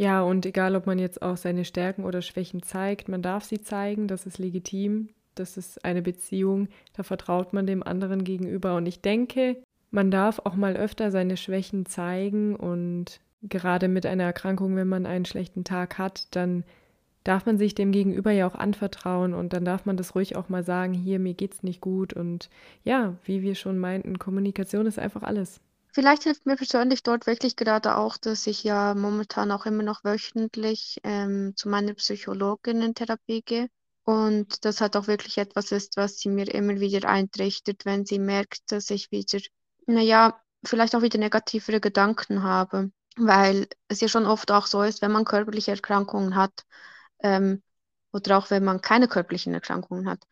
Ja, 0.00 0.22
und 0.22 0.46
egal, 0.46 0.76
ob 0.76 0.86
man 0.86 0.98
jetzt 0.98 1.20
auch 1.20 1.36
seine 1.36 1.66
Stärken 1.66 2.04
oder 2.04 2.22
Schwächen 2.22 2.62
zeigt, 2.62 3.10
man 3.10 3.20
darf 3.20 3.44
sie 3.44 3.60
zeigen, 3.60 4.08
das 4.08 4.24
ist 4.24 4.38
legitim, 4.38 5.10
das 5.34 5.58
ist 5.58 5.84
eine 5.84 6.00
Beziehung, 6.00 6.68
da 6.94 7.02
vertraut 7.02 7.52
man 7.52 7.66
dem 7.66 7.82
anderen 7.82 8.24
gegenüber. 8.24 8.76
Und 8.76 8.86
ich 8.86 9.02
denke, 9.02 9.62
man 9.90 10.10
darf 10.10 10.38
auch 10.38 10.54
mal 10.54 10.74
öfter 10.74 11.10
seine 11.10 11.36
Schwächen 11.36 11.84
zeigen 11.84 12.56
und 12.56 13.20
gerade 13.42 13.88
mit 13.88 14.06
einer 14.06 14.24
Erkrankung, 14.24 14.74
wenn 14.74 14.88
man 14.88 15.04
einen 15.04 15.26
schlechten 15.26 15.64
Tag 15.64 15.98
hat, 15.98 16.34
dann 16.34 16.64
darf 17.22 17.44
man 17.44 17.58
sich 17.58 17.74
dem 17.74 17.92
Gegenüber 17.92 18.30
ja 18.30 18.46
auch 18.46 18.54
anvertrauen 18.54 19.34
und 19.34 19.52
dann 19.52 19.66
darf 19.66 19.84
man 19.84 19.98
das 19.98 20.14
ruhig 20.14 20.34
auch 20.34 20.48
mal 20.48 20.64
sagen, 20.64 20.94
hier, 20.94 21.18
mir 21.18 21.34
geht's 21.34 21.62
nicht 21.62 21.82
gut 21.82 22.14
und 22.14 22.48
ja, 22.84 23.16
wie 23.24 23.42
wir 23.42 23.54
schon 23.54 23.76
meinten, 23.76 24.18
Kommunikation 24.18 24.86
ist 24.86 24.98
einfach 24.98 25.24
alles. 25.24 25.60
Vielleicht 25.92 26.22
hilft 26.24 26.46
mir 26.46 26.56
persönlich 26.56 27.02
dort 27.02 27.26
wirklich 27.26 27.56
gerade 27.56 27.96
auch, 27.96 28.16
dass 28.16 28.46
ich 28.46 28.62
ja 28.64 28.94
momentan 28.94 29.50
auch 29.50 29.66
immer 29.66 29.82
noch 29.82 30.04
wöchentlich 30.04 30.98
ähm, 31.02 31.54
zu 31.56 31.68
meiner 31.68 31.94
Psychologin 31.94 32.82
in 32.82 32.94
Therapie 32.94 33.42
gehe. 33.42 33.68
Und 34.04 34.64
das 34.64 34.80
hat 34.80 34.96
auch 34.96 35.06
wirklich 35.08 35.38
etwas 35.38 35.72
ist, 35.72 35.96
was 35.96 36.18
sie 36.18 36.28
mir 36.28 36.52
immer 36.54 36.80
wieder 36.80 37.08
eintrichtert, 37.08 37.84
wenn 37.84 38.06
sie 38.06 38.18
merkt, 38.18 38.72
dass 38.72 38.90
ich 38.90 39.10
wieder 39.10 39.40
naja, 39.86 40.40
vielleicht 40.64 40.94
auch 40.94 41.02
wieder 41.02 41.18
negativere 41.18 41.80
Gedanken 41.80 42.42
habe, 42.42 42.92
weil 43.16 43.68
es 43.88 44.00
ja 44.00 44.08
schon 44.08 44.26
oft 44.26 44.50
auch 44.52 44.66
so 44.66 44.82
ist, 44.82 45.02
wenn 45.02 45.12
man 45.12 45.24
körperliche 45.24 45.72
Erkrankungen 45.72 46.36
hat 46.36 46.64
ähm, 47.20 47.62
oder 48.12 48.38
auch 48.38 48.50
wenn 48.50 48.64
man 48.64 48.80
keine 48.80 49.08
körperlichen 49.08 49.54
Erkrankungen 49.54 50.08
hat. 50.08 50.24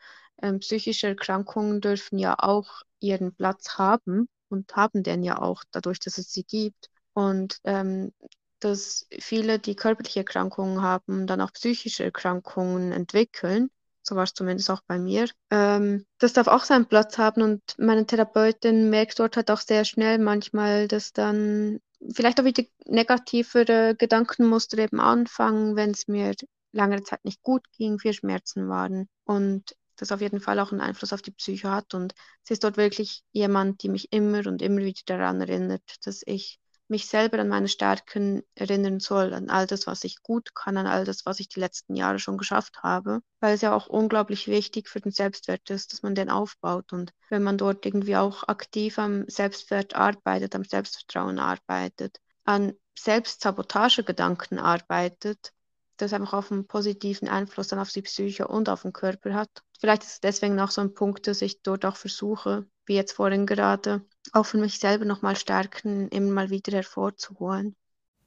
Ähm, 0.42 0.60
psychische 0.60 1.08
Erkrankungen 1.08 1.80
dürfen 1.80 2.18
ja 2.18 2.36
auch 2.38 2.82
ihren 3.00 3.34
Platz 3.34 3.78
haben 3.78 4.28
und 4.48 4.74
haben 4.76 5.02
den 5.02 5.22
ja 5.22 5.40
auch 5.40 5.64
dadurch, 5.70 6.00
dass 6.00 6.18
es 6.18 6.32
sie 6.32 6.44
gibt. 6.44 6.88
Und 7.14 7.58
ähm, 7.64 8.12
dass 8.60 9.06
viele, 9.18 9.58
die 9.58 9.76
körperliche 9.76 10.20
Erkrankungen 10.20 10.82
haben, 10.82 11.26
dann 11.26 11.40
auch 11.40 11.52
psychische 11.52 12.04
Erkrankungen 12.04 12.92
entwickeln 12.92 13.70
so 14.08 14.16
war 14.16 14.24
es 14.24 14.34
zumindest 14.34 14.70
auch 14.70 14.80
bei 14.86 14.98
mir. 14.98 15.28
Ähm, 15.50 16.06
das 16.18 16.32
darf 16.32 16.48
auch 16.48 16.64
seinen 16.64 16.86
Platz 16.86 17.18
haben 17.18 17.42
und 17.42 17.62
meine 17.78 18.06
Therapeutin 18.06 18.90
merkt 18.90 19.18
dort 19.18 19.36
halt 19.36 19.50
auch 19.50 19.60
sehr 19.60 19.84
schnell 19.84 20.18
manchmal, 20.18 20.88
dass 20.88 21.12
dann 21.12 21.80
vielleicht 22.12 22.40
auch 22.40 22.44
wieder 22.44 22.64
negativere 22.86 23.94
Gedankenmuster 23.96 24.78
eben 24.78 25.00
anfangen, 25.00 25.76
wenn 25.76 25.90
es 25.90 26.08
mir 26.08 26.32
lange 26.72 27.02
Zeit 27.02 27.24
nicht 27.24 27.42
gut 27.42 27.64
ging, 27.76 27.98
viel 27.98 28.12
Schmerzen 28.12 28.68
waren 28.68 29.08
und 29.24 29.74
das 29.98 30.12
auf 30.12 30.20
jeden 30.20 30.40
Fall 30.40 30.58
auch 30.60 30.72
einen 30.72 30.80
Einfluss 30.80 31.12
auf 31.12 31.22
die 31.22 31.30
Psyche 31.32 31.70
hat 31.70 31.94
und 31.94 32.14
sie 32.42 32.54
ist 32.54 32.64
dort 32.64 32.76
wirklich 32.76 33.22
jemand, 33.32 33.82
die 33.82 33.88
mich 33.88 34.12
immer 34.12 34.46
und 34.46 34.62
immer 34.62 34.80
wieder 34.80 35.02
daran 35.06 35.40
erinnert, 35.40 35.82
dass 36.04 36.22
ich 36.24 36.58
mich 36.88 37.06
selber 37.06 37.38
an 37.38 37.48
meine 37.48 37.68
Stärken 37.68 38.42
erinnern 38.54 38.98
soll, 38.98 39.34
an 39.34 39.50
all 39.50 39.66
das, 39.66 39.86
was 39.86 40.04
ich 40.04 40.22
gut 40.22 40.54
kann, 40.54 40.76
an 40.78 40.86
all 40.86 41.04
das, 41.04 41.26
was 41.26 41.38
ich 41.38 41.48
die 41.48 41.60
letzten 41.60 41.94
Jahre 41.94 42.18
schon 42.18 42.38
geschafft 42.38 42.82
habe, 42.82 43.20
weil 43.40 43.54
es 43.54 43.60
ja 43.60 43.74
auch 43.74 43.86
unglaublich 43.88 44.48
wichtig 44.48 44.88
für 44.88 45.00
den 45.00 45.12
Selbstwert 45.12 45.68
ist, 45.70 45.92
dass 45.92 46.02
man 46.02 46.14
den 46.14 46.30
aufbaut. 46.30 46.92
Und 46.92 47.12
wenn 47.28 47.42
man 47.42 47.58
dort 47.58 47.84
irgendwie 47.84 48.16
auch 48.16 48.48
aktiv 48.48 48.98
am 48.98 49.28
Selbstwert 49.28 49.94
arbeitet, 49.94 50.54
am 50.54 50.64
Selbstvertrauen 50.64 51.38
arbeitet, 51.38 52.20
an 52.44 52.72
Selbstsabotagegedanken 52.98 54.58
arbeitet, 54.58 55.52
das 55.98 56.12
einfach 56.12 56.32
auf 56.32 56.50
einen 56.50 56.66
positiven 56.66 57.28
Einfluss 57.28 57.68
dann 57.68 57.78
auf 57.78 57.90
die 57.90 58.02
Psyche 58.02 58.48
und 58.48 58.68
auf 58.68 58.82
den 58.82 58.92
Körper 58.92 59.34
hat. 59.34 59.50
Vielleicht 59.78 60.02
ist 60.02 60.12
es 60.12 60.20
deswegen 60.20 60.58
auch 60.60 60.70
so 60.70 60.80
ein 60.80 60.94
Punkt, 60.94 61.26
dass 61.26 61.42
ich 61.42 61.62
dort 61.62 61.84
auch 61.84 61.96
versuche, 61.96 62.66
wie 62.86 62.94
jetzt 62.94 63.12
vorhin 63.12 63.46
gerade, 63.46 64.02
auch 64.32 64.46
für 64.46 64.58
mich 64.58 64.78
selber 64.78 65.04
nochmal 65.04 65.36
stärken, 65.36 66.08
immer 66.08 66.32
mal 66.32 66.50
wieder 66.50 66.72
hervorzuholen. 66.72 67.76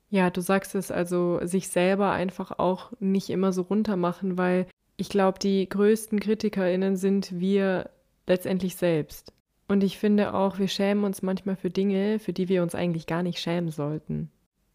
Ja, 0.10 0.30
du 0.30 0.42
sagst 0.42 0.76
es 0.76 0.92
also, 0.92 1.40
sich 1.46 1.70
selber 1.70 2.12
einfach 2.12 2.60
auch 2.60 2.92
nicht 3.00 3.30
immer 3.30 3.54
so 3.54 3.62
runter 3.62 3.96
machen, 3.96 4.38
weil 4.38 4.68
ich 4.98 5.10
glaube, 5.10 5.40
die 5.40 5.68
größten 5.68 6.20
KritikerInnen 6.20 6.98
sind 6.98 7.40
wir 7.40 7.90
letztendlich 8.28 8.76
selbst. 8.76 9.34
Und 9.68 9.84
ich 9.84 9.98
finde 9.98 10.34
auch, 10.34 10.60
wir 10.60 10.68
schämen 10.68 11.06
uns 11.06 11.22
manchmal 11.22 11.56
für 11.56 11.70
Dinge, 11.70 12.20
für 12.20 12.34
die 12.34 12.50
wir 12.50 12.62
uns 12.62 12.76
eigentlich 12.76 13.08
gar 13.08 13.24
nicht 13.24 13.40
schämen 13.40 13.72
sollten. 13.72 14.30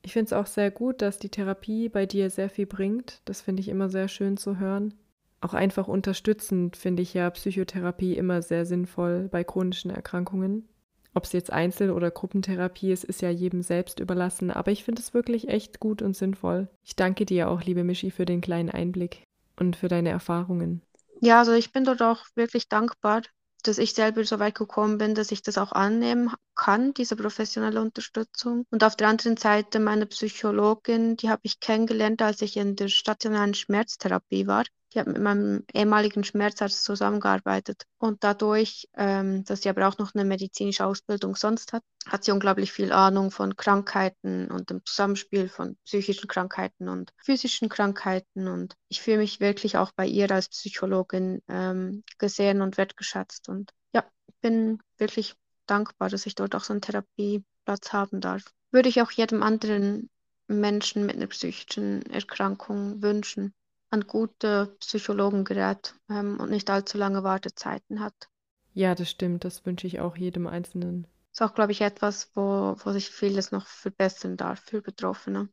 Ich 0.07 0.12
finde 0.12 0.27
es 0.27 0.33
auch 0.33 0.47
sehr 0.47 0.71
gut, 0.71 1.03
dass 1.03 1.19
die 1.19 1.31
Therapie 1.31 1.88
bei 1.88 2.07
dir 2.07 2.31
sehr 2.31 2.49
viel 2.49 2.66
bringt. 2.66 3.23
Das 3.25 3.40
finde 3.40 3.61
ich 3.61 3.66
immer 3.66 3.88
sehr 3.88 4.07
schön 4.07 4.37
zu 4.37 4.61
hören. 4.61 4.95
Auch 5.40 5.53
einfach 5.53 5.88
unterstützend 5.88 6.77
finde 6.77 7.03
ich 7.03 7.12
ja 7.12 7.29
Psychotherapie 7.29 8.16
immer 8.16 8.40
sehr 8.40 8.66
sinnvoll 8.66 9.29
bei 9.29 9.42
chronischen 9.42 9.90
Erkrankungen. 9.90 10.69
Ob 11.12 11.25
es 11.25 11.33
jetzt 11.33 11.53
Einzel- 11.53 11.90
oder 11.90 12.12
Gruppentherapie 12.12 12.92
ist, 12.92 13.03
ist 13.03 13.21
ja 13.21 13.31
jedem 13.31 13.62
selbst 13.62 13.99
überlassen, 13.99 14.53
aber 14.53 14.71
ich 14.71 14.85
finde 14.85 15.03
es 15.03 15.12
wirklich 15.12 15.49
echt 15.49 15.81
gut 15.81 16.03
und 16.03 16.14
sinnvoll. 16.14 16.69
Ich 16.85 16.95
danke 16.95 17.27
dir 17.27 17.51
auch, 17.51 17.64
liebe 17.64 17.83
Michi, 17.83 18.12
für 18.12 18.27
den 18.27 18.40
kleinen 18.40 18.71
Einblick 18.71 19.25
und 19.59 19.75
für 19.75 19.88
deine 19.88 20.11
Erfahrungen. 20.11 20.83
Ja, 21.21 21.40
also 21.40 21.53
ich 21.53 21.73
bin 21.73 21.83
dort 21.83 22.01
auch 22.01 22.27
wirklich 22.37 22.69
dankbar, 22.69 23.23
dass 23.68 23.79
ich 23.79 23.94
selber 23.94 24.24
so 24.24 24.38
weit 24.38 24.55
gekommen 24.55 24.98
bin, 24.98 25.14
dass 25.14 25.33
ich 25.33 25.42
das 25.42 25.59
auch 25.59 25.72
annehmen 25.72 26.33
kann, 26.55 26.94
diese 26.94 27.16
professionelle 27.16 27.81
Unterstützung. 27.81 28.66
Und 28.70 28.85
auf 28.85 28.96
der 28.96 29.09
anderen 29.09 29.37
Seite 29.37 29.81
meine 29.81 30.07
Psychologin, 30.07 31.16
die 31.16 31.31
habe 31.31 31.42
ich 31.44 31.61
kennengelernt, 31.61 32.22
als 32.22 32.42
ich 32.42 32.57
in 32.57 32.76
der 32.76 32.88
stationären 32.88 33.55
Schmerztherapie 33.55 34.46
war. 34.46 34.64
Die 34.94 35.01
hat 35.01 35.07
mit 35.09 35.20
meinem 35.20 35.64
ehemaligen 35.72 36.22
Schmerzarzt 36.22 36.85
zusammengearbeitet. 36.85 37.85
Und 37.99 38.22
dadurch, 38.22 38.88
ähm, 38.94 39.44
dass 39.44 39.62
sie 39.62 39.68
aber 39.68 39.88
auch 39.88 39.99
noch 39.99 40.14
eine 40.14 40.25
medizinische 40.25 40.87
Ausbildung 40.87 41.35
sonst 41.35 41.72
hat, 41.72 41.83
hat 42.07 42.25
sie 42.25 42.31
unglaublich 42.31 42.72
viel 42.72 42.92
Ahnung 42.92 43.31
von 43.31 43.57
Krankheiten 43.57 44.51
und 44.51 44.70
dem 44.70 44.85
Zusammenspiel 44.85 45.49
von 45.49 45.77
psychischen 45.85 46.29
Krankheiten 46.29 46.88
und 46.88 47.12
physischen 47.25 47.68
Krankheiten. 47.68 48.46
Und 48.49 48.75
ich 48.88 49.03
fühle 49.03 49.18
mich 49.18 49.40
wirklich 49.40 49.77
auch 49.77 49.90
bei 49.96 50.07
ihr 50.07 50.31
als 50.31 50.49
Psychologin 50.49 51.42
ähm, 51.49 52.05
gesehen 52.18 52.62
und 52.62 52.77
wertgeschätzt. 52.79 53.49
Und 53.49 53.72
ja, 53.92 54.05
bin 54.40 54.79
wirklich 54.99 55.35
dankbar, 55.66 56.11
dass 56.11 56.27
ich 56.27 56.37
dort 56.37 56.55
auch 56.55 56.62
so 56.62 56.72
einen 56.72 56.83
Therapieplatz 56.83 57.92
haben 57.92 58.20
darf. 58.20 58.44
Würde 58.70 58.88
ich 58.88 59.03
auch 59.03 59.11
jedem 59.11 59.42
anderen 59.42 60.11
Menschen 60.49 61.07
mit 61.07 61.16
einer 61.16 61.27
psychischen 61.27 62.03
Erkrankung 62.07 63.03
wünschen 63.03 63.53
an 63.90 64.07
gute 64.07 64.77
Psychologen 64.81 65.44
gerät 65.44 65.94
ähm, 66.09 66.38
und 66.40 66.51
nicht 66.51 66.68
allzu 66.70 66.99
lange 66.99 67.22
Wartezeiten 67.22 68.01
hat. 68.01 68.29
Ja, 68.75 68.94
das 68.94 69.11
stimmt. 69.11 69.44
Das 69.44 69.64
wünsche 69.64 69.87
ich 69.87 70.01
auch 70.01 70.16
jedem 70.16 70.46
Einzelnen. 70.46 71.07
Ist 71.33 71.42
auch, 71.42 71.55
glaube 71.55 71.72
ich, 71.72 71.83
etwas, 71.83 72.31
wo, 72.35 72.77
wo 72.79 72.92
sich 72.92 73.11
vieles 73.11 73.53
noch 73.53 73.66
verbessern 73.66 74.37
darf 74.37 74.61
für 74.61 74.83
Betroffene. 74.83 75.49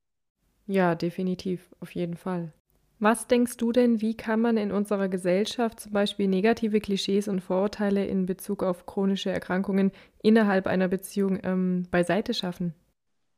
Ja, 0.65 0.95
definitiv, 0.95 1.69
auf 1.79 1.91
jeden 1.93 2.15
Fall. 2.15 2.53
Was 2.99 3.27
denkst 3.27 3.57
du 3.57 3.73
denn, 3.73 3.99
wie 3.99 4.15
kann 4.15 4.39
man 4.39 4.55
in 4.55 4.71
unserer 4.71 5.09
Gesellschaft 5.09 5.79
zum 5.81 5.91
Beispiel 5.91 6.27
negative 6.27 6.79
Klischees 6.79 7.27
und 7.27 7.41
Vorurteile 7.41 8.05
in 8.05 8.25
Bezug 8.25 8.63
auf 8.63 8.85
chronische 8.85 9.29
Erkrankungen 9.29 9.91
innerhalb 10.21 10.67
einer 10.67 10.87
Beziehung 10.87 11.39
ähm, 11.43 11.87
beiseite 11.91 12.33
schaffen? 12.33 12.73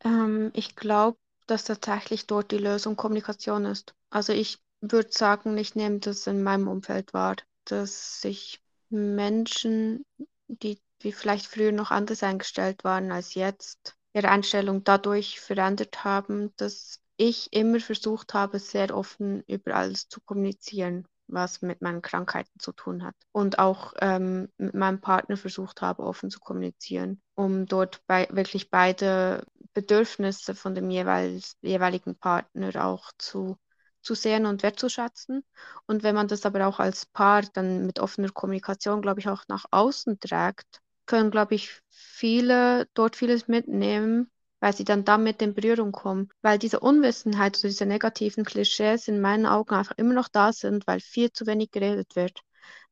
Ähm, 0.06 0.52
ich 0.54 0.76
glaube, 0.78 1.18
dass 1.48 1.66
tatsächlich 1.66 2.28
dort 2.28 2.52
die 2.52 2.58
Lösung 2.58 2.96
Kommunikation 2.96 3.66
ist. 3.66 3.94
Also 4.10 4.34
ich 4.34 4.60
würde 4.92 5.10
sagen, 5.12 5.58
ich 5.58 5.76
nehme 5.76 6.00
das 6.00 6.28
in 6.28 6.44
meinem 6.44 6.68
Umfeld 6.68 7.14
wahr, 7.14 7.36
dass 7.66 8.22
sich 8.22 8.62
Menschen, 8.90 10.06
die, 10.48 10.80
die 11.02 11.12
vielleicht 11.12 11.48
früher 11.48 11.72
noch 11.72 11.92
anders 11.92 12.24
eingestellt 12.24 12.84
waren 12.84 13.12
als 13.12 13.34
jetzt, 13.34 13.96
ihre 14.14 14.30
Einstellung 14.30 14.84
dadurch 14.84 15.40
verändert 15.40 16.04
haben, 16.04 16.54
dass 16.58 17.02
ich 17.18 17.52
immer 17.54 17.80
versucht 17.80 18.34
habe, 18.34 18.60
sehr 18.60 18.96
offen 18.96 19.44
über 19.48 19.76
alles 19.76 20.08
zu 20.10 20.22
kommunizieren, 20.22 21.08
was 21.28 21.62
mit 21.62 21.82
meinen 21.82 22.02
Krankheiten 22.02 22.60
zu 22.60 22.72
tun 22.72 23.04
hat. 23.04 23.16
Und 23.32 23.60
auch 23.60 23.94
ähm, 24.00 24.50
mit 24.58 24.74
meinem 24.74 25.02
Partner 25.02 25.38
versucht 25.38 25.82
habe, 25.82 26.04
offen 26.04 26.30
zu 26.30 26.40
kommunizieren, 26.40 27.22
um 27.36 27.66
dort 27.66 28.06
bei, 28.08 28.28
wirklich 28.32 28.70
beide 28.70 29.46
Bedürfnisse 29.74 30.56
von 30.56 30.76
dem 30.76 30.90
jeweils, 30.90 31.58
jeweiligen 31.62 32.16
Partner 32.16 32.86
auch 32.86 33.12
zu 33.18 33.58
zu 34.06 34.16
sehen 34.16 34.46
und 34.46 34.64
wertzuschätzen. 34.64 35.44
Und 35.88 36.04
wenn 36.04 36.16
man 36.16 36.28
das 36.28 36.46
aber 36.46 36.68
auch 36.68 36.80
als 36.80 37.06
Paar 37.06 37.42
dann 37.42 37.86
mit 37.86 38.00
offener 38.00 38.30
Kommunikation, 38.30 39.02
glaube 39.02 39.20
ich, 39.20 39.28
auch 39.28 39.44
nach 39.48 39.66
außen 39.72 40.20
trägt, 40.20 40.82
können, 41.06 41.32
glaube 41.32 41.56
ich, 41.56 41.82
viele 41.90 42.88
dort 42.94 43.16
vieles 43.16 43.48
mitnehmen, 43.48 44.32
weil 44.60 44.76
sie 44.76 44.86
dann 44.86 45.06
damit 45.06 45.42
in 45.42 45.54
Berührung 45.54 45.92
kommen. 45.92 46.30
Weil 46.42 46.58
diese 46.60 46.80
Unwissenheit 46.80 47.58
oder 47.60 47.70
diese 47.70 47.86
negativen 47.86 48.46
Klischees 48.46 49.08
in 49.08 49.22
meinen 49.22 49.46
Augen 49.46 49.76
einfach 49.76 49.98
immer 49.98 50.14
noch 50.14 50.28
da 50.28 50.54
sind, 50.54 50.88
weil 50.88 51.00
viel 51.00 51.32
zu 51.32 51.46
wenig 51.46 51.72
geredet 51.72 52.16
wird. 52.16 52.42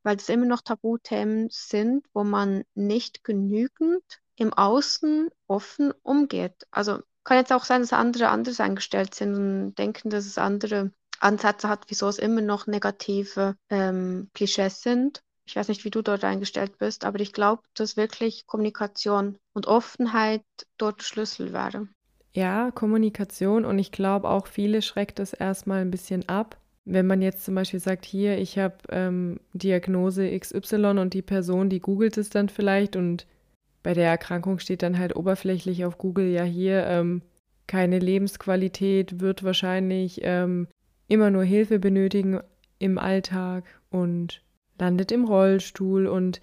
Weil 0.04 0.18
das 0.18 0.30
immer 0.30 0.46
noch 0.46 0.62
Tabuthemen 0.62 1.48
sind, 1.50 2.06
wo 2.14 2.24
man 2.24 2.64
nicht 2.76 3.24
genügend 3.24 4.04
im 4.36 4.54
Außen 4.54 5.30
offen 5.48 5.94
umgeht. 6.04 6.56
Also 6.72 7.00
kann 7.24 7.38
jetzt 7.38 7.54
auch 7.54 7.64
sein, 7.64 7.82
dass 7.82 7.94
andere 7.94 8.30
anders 8.30 8.60
eingestellt 8.60 9.16
sind 9.16 9.36
und 9.36 9.76
denken, 9.76 10.10
dass 10.10 10.26
es 10.26 10.38
andere 10.38 10.92
Ansätze 11.24 11.70
hat, 11.70 11.86
wieso 11.88 12.08
es 12.08 12.20
immer 12.20 12.42
noch 12.42 12.68
negative 12.68 13.56
ähm, 13.70 14.30
Klischees 14.34 14.82
sind. 14.82 15.22
Ich 15.46 15.56
weiß 15.56 15.68
nicht, 15.68 15.84
wie 15.84 15.90
du 15.90 16.02
dort 16.02 16.24
eingestellt 16.24 16.78
bist, 16.78 17.04
aber 17.06 17.20
ich 17.20 17.34
glaube, 17.34 17.64
dass 17.74 17.98
wirklich 17.98 18.48
Kommunikation 18.48 19.38
und 19.54 19.68
Offenheit 19.68 20.44
dort 20.78 21.04
Schlüssel 21.04 21.52
wäre. 21.52 21.88
Ja, 22.34 22.72
Kommunikation 22.72 23.66
und 23.66 23.78
ich 23.78 23.92
glaube 23.92 24.30
auch 24.30 24.48
viele 24.48 24.82
schreckt 24.82 25.20
es 25.20 25.34
erstmal 25.34 25.82
ein 25.82 25.92
bisschen 25.92 26.28
ab. 26.30 26.58
Wenn 26.86 27.08
man 27.08 27.22
jetzt 27.22 27.46
zum 27.46 27.56
Beispiel 27.56 27.80
sagt, 27.80 28.06
hier, 28.06 28.38
ich 28.38 28.58
habe 28.58 28.76
ähm, 28.90 29.40
Diagnose 29.54 30.38
XY 30.38 30.98
und 31.00 31.14
die 31.14 31.22
Person, 31.22 31.70
die 31.70 31.80
googelt 31.80 32.18
es 32.18 32.30
dann 32.30 32.50
vielleicht 32.50 32.96
und 32.96 33.28
bei 33.84 33.94
der 33.94 34.10
Erkrankung 34.10 34.60
steht 34.60 34.82
dann 34.82 34.98
halt 34.98 35.16
oberflächlich 35.16 35.86
auf 35.86 35.98
Google, 35.98 36.28
ja 36.30 36.44
hier, 36.44 36.86
ähm, 36.88 37.22
keine 37.68 38.00
Lebensqualität, 38.00 39.20
wird 39.20 39.44
wahrscheinlich 39.44 40.22
ähm, 40.24 40.68
immer 41.08 41.30
nur 41.30 41.44
Hilfe 41.44 41.80
benötigen 41.80 42.40
im 42.80 42.98
Alltag 42.98 43.66
und 43.90 44.42
landet 44.80 45.12
im 45.12 45.26
Rollstuhl 45.26 46.08
und 46.08 46.42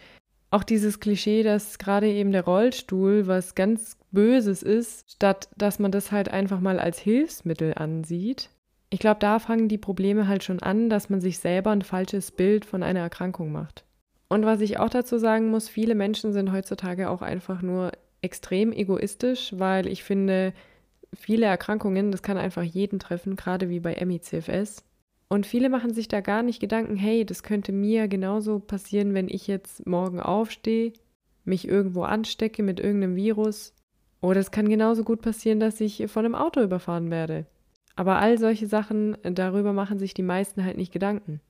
auch 0.51 0.65
dieses 0.65 1.01
Klischee, 1.01 1.43
dass 1.43 1.79
gerade 1.79 2.09
eben 2.09 2.33
der 2.33 2.45
Rollstuhl 2.45 3.27
was 3.27 3.55
ganz 3.55 3.97
Böses 4.11 4.63
ist, 4.63 5.13
statt 5.13 5.49
dass 5.57 5.79
man 5.79 5.93
das 5.93 6.11
halt 6.11 6.29
einfach 6.31 6.61
mal 6.61 6.81
als 6.81 6.99
Hilfsmittel 6.99 7.75
ansieht. 7.75 8.51
Ich 8.91 8.99
glaube, 8.99 9.21
da 9.21 9.39
fangen 9.39 9.69
die 9.69 9.79
Probleme 9.79 10.27
halt 10.27 10.43
schon 10.43 10.61
an, 10.61 10.91
dass 10.91 11.11
man 11.11 11.21
sich 11.21 11.39
selber 11.39 11.71
ein 11.71 11.83
falsches 11.83 12.33
Bild 12.33 12.65
von 12.65 12.83
einer 12.83 13.01
Erkrankung 13.01 13.53
macht. 13.53 13.85
Und 14.29 14.45
was 14.45 14.61
ich 14.61 14.79
auch 14.79 14.91
dazu 14.91 15.19
sagen 15.19 15.51
muss, 15.51 15.69
viele 15.69 15.95
Menschen 15.95 16.33
sind 16.33 16.53
heutzutage 16.53 17.11
auch 17.11 17.23
einfach 17.23 17.63
nur 17.63 17.93
extrem 18.21 18.73
egoistisch, 18.73 19.55
weil 19.57 19.87
ich 19.87 20.03
finde, 20.03 20.53
viele 21.15 21.47
Erkrankungen, 21.47 22.11
das 22.11 22.23
kann 22.23 22.37
einfach 22.37 22.63
jeden 22.63 22.99
treffen, 22.99 23.37
gerade 23.37 23.69
wie 23.69 23.81
bei 23.81 23.95
MICFS. 24.05 24.85
Und 25.29 25.47
viele 25.47 25.69
machen 25.69 25.95
sich 25.95 26.09
da 26.09 26.21
gar 26.21 26.43
nicht 26.43 26.61
Gedanken, 26.61 26.97
hey, 26.97 27.25
das 27.25 27.43
könnte 27.43 27.73
mir 27.73 28.09
genauso 28.09 28.59
passieren, 28.59 29.15
wenn 29.15 29.29
ich 29.29 29.47
jetzt 29.47 29.87
morgen 29.87 30.21
aufstehe, 30.21 30.93
mich 31.45 31.69
irgendwo 31.69 32.03
anstecke 32.03 32.63
mit 32.63 32.81
irgendeinem 32.81 33.15
Virus. 33.17 33.75
Oder 34.21 34.41
es 34.41 34.51
kann 34.51 34.69
genauso 34.69 35.05
gut 35.05 35.23
passieren, 35.23 35.61
dass 35.61 35.81
ich 35.81 36.05
von 36.09 36.25
einem 36.25 36.35
Auto 36.35 36.61
überfahren 36.61 37.11
werde. 37.11 37.47
Aber 37.97 38.19
all 38.19 38.39
solche 38.39 38.67
Sachen, 38.67 39.17
darüber 39.23 39.73
machen 39.73 39.99
sich 39.99 40.15
die 40.15 40.23
meisten 40.23 40.65
halt 40.65 40.77
nicht 40.77 40.93
Gedanken. 40.93 41.41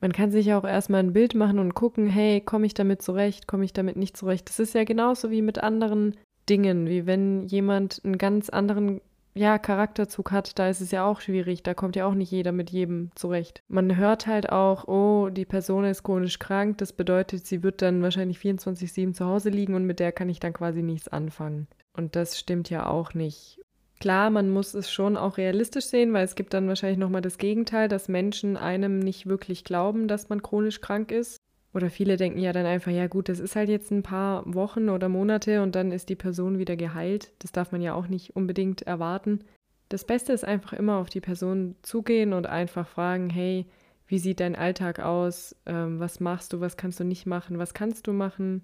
Man 0.00 0.12
kann 0.12 0.30
sich 0.30 0.52
auch 0.54 0.64
erstmal 0.64 1.00
ein 1.00 1.12
Bild 1.12 1.34
machen 1.34 1.58
und 1.58 1.74
gucken, 1.74 2.06
hey, 2.08 2.40
komme 2.40 2.66
ich 2.66 2.74
damit 2.74 3.02
zurecht, 3.02 3.46
komme 3.46 3.64
ich 3.64 3.72
damit 3.72 3.96
nicht 3.96 4.16
zurecht. 4.16 4.48
Das 4.48 4.58
ist 4.60 4.74
ja 4.74 4.84
genauso 4.84 5.30
wie 5.30 5.42
mit 5.42 5.58
anderen 5.58 6.16
Dingen, 6.48 6.88
wie 6.88 7.06
wenn 7.06 7.46
jemand 7.46 8.00
einen 8.04 8.18
ganz 8.18 8.48
anderen 8.48 9.00
ja, 9.38 9.58
Charakterzug 9.58 10.32
hat, 10.32 10.58
da 10.58 10.68
ist 10.68 10.80
es 10.80 10.90
ja 10.90 11.06
auch 11.06 11.20
schwierig. 11.20 11.62
Da 11.62 11.74
kommt 11.74 11.96
ja 11.96 12.06
auch 12.06 12.14
nicht 12.14 12.32
jeder 12.32 12.52
mit 12.52 12.70
jedem 12.70 13.10
zurecht. 13.14 13.62
Man 13.68 13.96
hört 13.96 14.26
halt 14.26 14.50
auch, 14.50 14.88
oh, 14.88 15.28
die 15.30 15.44
Person 15.44 15.84
ist 15.84 16.02
chronisch 16.02 16.38
krank. 16.38 16.78
Das 16.78 16.92
bedeutet, 16.92 17.46
sie 17.46 17.62
wird 17.62 17.80
dann 17.80 18.02
wahrscheinlich 18.02 18.38
24-7 18.38 19.12
zu 19.12 19.26
Hause 19.26 19.50
liegen 19.50 19.74
und 19.74 19.84
mit 19.84 20.00
der 20.00 20.12
kann 20.12 20.28
ich 20.28 20.40
dann 20.40 20.52
quasi 20.52 20.82
nichts 20.82 21.08
anfangen. 21.08 21.68
Und 21.92 22.16
das 22.16 22.38
stimmt 22.38 22.68
ja 22.68 22.86
auch 22.86 23.14
nicht. 23.14 23.60
Klar, 24.00 24.30
man 24.30 24.50
muss 24.50 24.74
es 24.74 24.90
schon 24.90 25.16
auch 25.16 25.38
realistisch 25.38 25.86
sehen, 25.86 26.12
weil 26.12 26.24
es 26.24 26.36
gibt 26.36 26.54
dann 26.54 26.68
wahrscheinlich 26.68 26.98
nochmal 26.98 27.22
das 27.22 27.38
Gegenteil, 27.38 27.88
dass 27.88 28.08
Menschen 28.08 28.56
einem 28.56 28.98
nicht 28.98 29.26
wirklich 29.26 29.64
glauben, 29.64 30.08
dass 30.08 30.28
man 30.28 30.42
chronisch 30.42 30.80
krank 30.80 31.10
ist. 31.10 31.38
Oder 31.78 31.90
viele 31.90 32.16
denken 32.16 32.40
ja 32.40 32.52
dann 32.52 32.66
einfach, 32.66 32.90
ja 32.90 33.06
gut, 33.06 33.28
das 33.28 33.38
ist 33.38 33.54
halt 33.54 33.68
jetzt 33.68 33.92
ein 33.92 34.02
paar 34.02 34.42
Wochen 34.52 34.88
oder 34.88 35.08
Monate 35.08 35.62
und 35.62 35.76
dann 35.76 35.92
ist 35.92 36.08
die 36.08 36.16
Person 36.16 36.58
wieder 36.58 36.74
geheilt. 36.74 37.30
Das 37.38 37.52
darf 37.52 37.70
man 37.70 37.80
ja 37.80 37.94
auch 37.94 38.08
nicht 38.08 38.34
unbedingt 38.34 38.82
erwarten. 38.82 39.44
Das 39.88 40.04
Beste 40.04 40.32
ist 40.32 40.44
einfach 40.44 40.72
immer 40.72 40.96
auf 40.96 41.08
die 41.08 41.20
Person 41.20 41.76
zugehen 41.82 42.32
und 42.32 42.48
einfach 42.48 42.88
fragen, 42.88 43.30
hey, 43.30 43.64
wie 44.08 44.18
sieht 44.18 44.40
dein 44.40 44.56
Alltag 44.56 44.98
aus? 44.98 45.54
Ähm, 45.66 46.00
was 46.00 46.18
machst 46.18 46.52
du? 46.52 46.58
Was 46.58 46.76
kannst 46.76 46.98
du 46.98 47.04
nicht 47.04 47.26
machen? 47.26 47.60
Was 47.60 47.74
kannst 47.74 48.08
du 48.08 48.12
machen? 48.12 48.62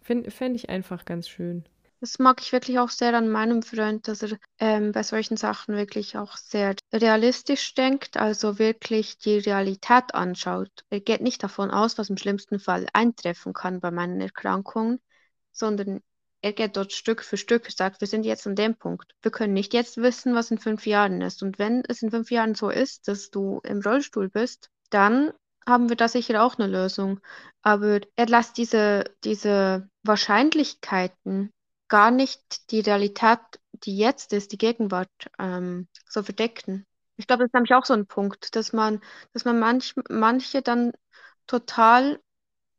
Fände 0.00 0.56
ich 0.56 0.70
einfach 0.70 1.04
ganz 1.04 1.28
schön. 1.28 1.64
Das 2.00 2.18
mag 2.18 2.40
ich 2.42 2.52
wirklich 2.52 2.78
auch 2.78 2.90
sehr 2.90 3.14
an 3.14 3.30
meinem 3.30 3.62
Freund, 3.62 4.08
dass 4.08 4.22
er 4.22 4.36
ähm, 4.58 4.92
bei 4.92 5.02
solchen 5.02 5.36
Sachen 5.36 5.74
wirklich 5.76 6.18
auch 6.18 6.36
sehr 6.36 6.76
realistisch 6.92 7.74
denkt, 7.74 8.16
also 8.16 8.58
wirklich 8.58 9.18
die 9.18 9.38
Realität 9.38 10.14
anschaut. 10.14 10.84
Er 10.90 11.00
geht 11.00 11.22
nicht 11.22 11.42
davon 11.42 11.70
aus, 11.70 11.96
was 11.96 12.10
im 12.10 12.18
schlimmsten 12.18 12.60
Fall 12.60 12.86
eintreffen 12.92 13.54
kann 13.54 13.80
bei 13.80 13.90
meinen 13.90 14.20
Erkrankungen, 14.20 15.00
sondern 15.52 16.02
er 16.44 16.52
geht 16.52 16.76
dort 16.76 16.92
Stück 16.92 17.24
für 17.24 17.38
Stück, 17.38 17.70
sagt, 17.70 18.02
wir 18.02 18.06
sind 18.06 18.26
jetzt 18.26 18.46
an 18.46 18.54
dem 18.54 18.76
Punkt. 18.76 19.14
Wir 19.22 19.30
können 19.30 19.54
nicht 19.54 19.72
jetzt 19.72 19.96
wissen, 19.96 20.34
was 20.34 20.50
in 20.50 20.58
fünf 20.58 20.86
Jahren 20.86 21.22
ist. 21.22 21.42
Und 21.42 21.58
wenn 21.58 21.82
es 21.88 22.02
in 22.02 22.10
fünf 22.10 22.30
Jahren 22.30 22.54
so 22.54 22.68
ist, 22.68 23.08
dass 23.08 23.30
du 23.30 23.60
im 23.64 23.80
Rollstuhl 23.80 24.28
bist, 24.28 24.68
dann 24.90 25.32
haben 25.66 25.88
wir 25.88 25.96
da 25.96 26.06
sicher 26.06 26.44
auch 26.44 26.58
eine 26.58 26.70
Lösung. 26.70 27.20
Aber 27.62 28.00
er 28.14 28.26
lässt 28.26 28.58
diese, 28.58 29.04
diese 29.24 29.88
Wahrscheinlichkeiten 30.02 31.50
gar 31.88 32.10
nicht 32.10 32.70
die 32.70 32.80
Realität, 32.80 33.40
die 33.72 33.96
jetzt 33.96 34.32
ist, 34.32 34.52
die 34.52 34.58
Gegenwart, 34.58 35.10
ähm, 35.38 35.88
so 36.08 36.22
verdecken. 36.22 36.86
Ich 37.16 37.26
glaube, 37.26 37.44
das 37.44 37.48
ist 37.48 37.54
nämlich 37.54 37.74
auch 37.74 37.84
so 37.84 37.94
ein 37.94 38.06
Punkt, 38.06 38.56
dass 38.56 38.72
man, 38.72 39.00
dass 39.32 39.44
man 39.44 39.58
manch, 39.58 39.94
manche 40.08 40.62
dann 40.62 40.92
total 41.46 42.20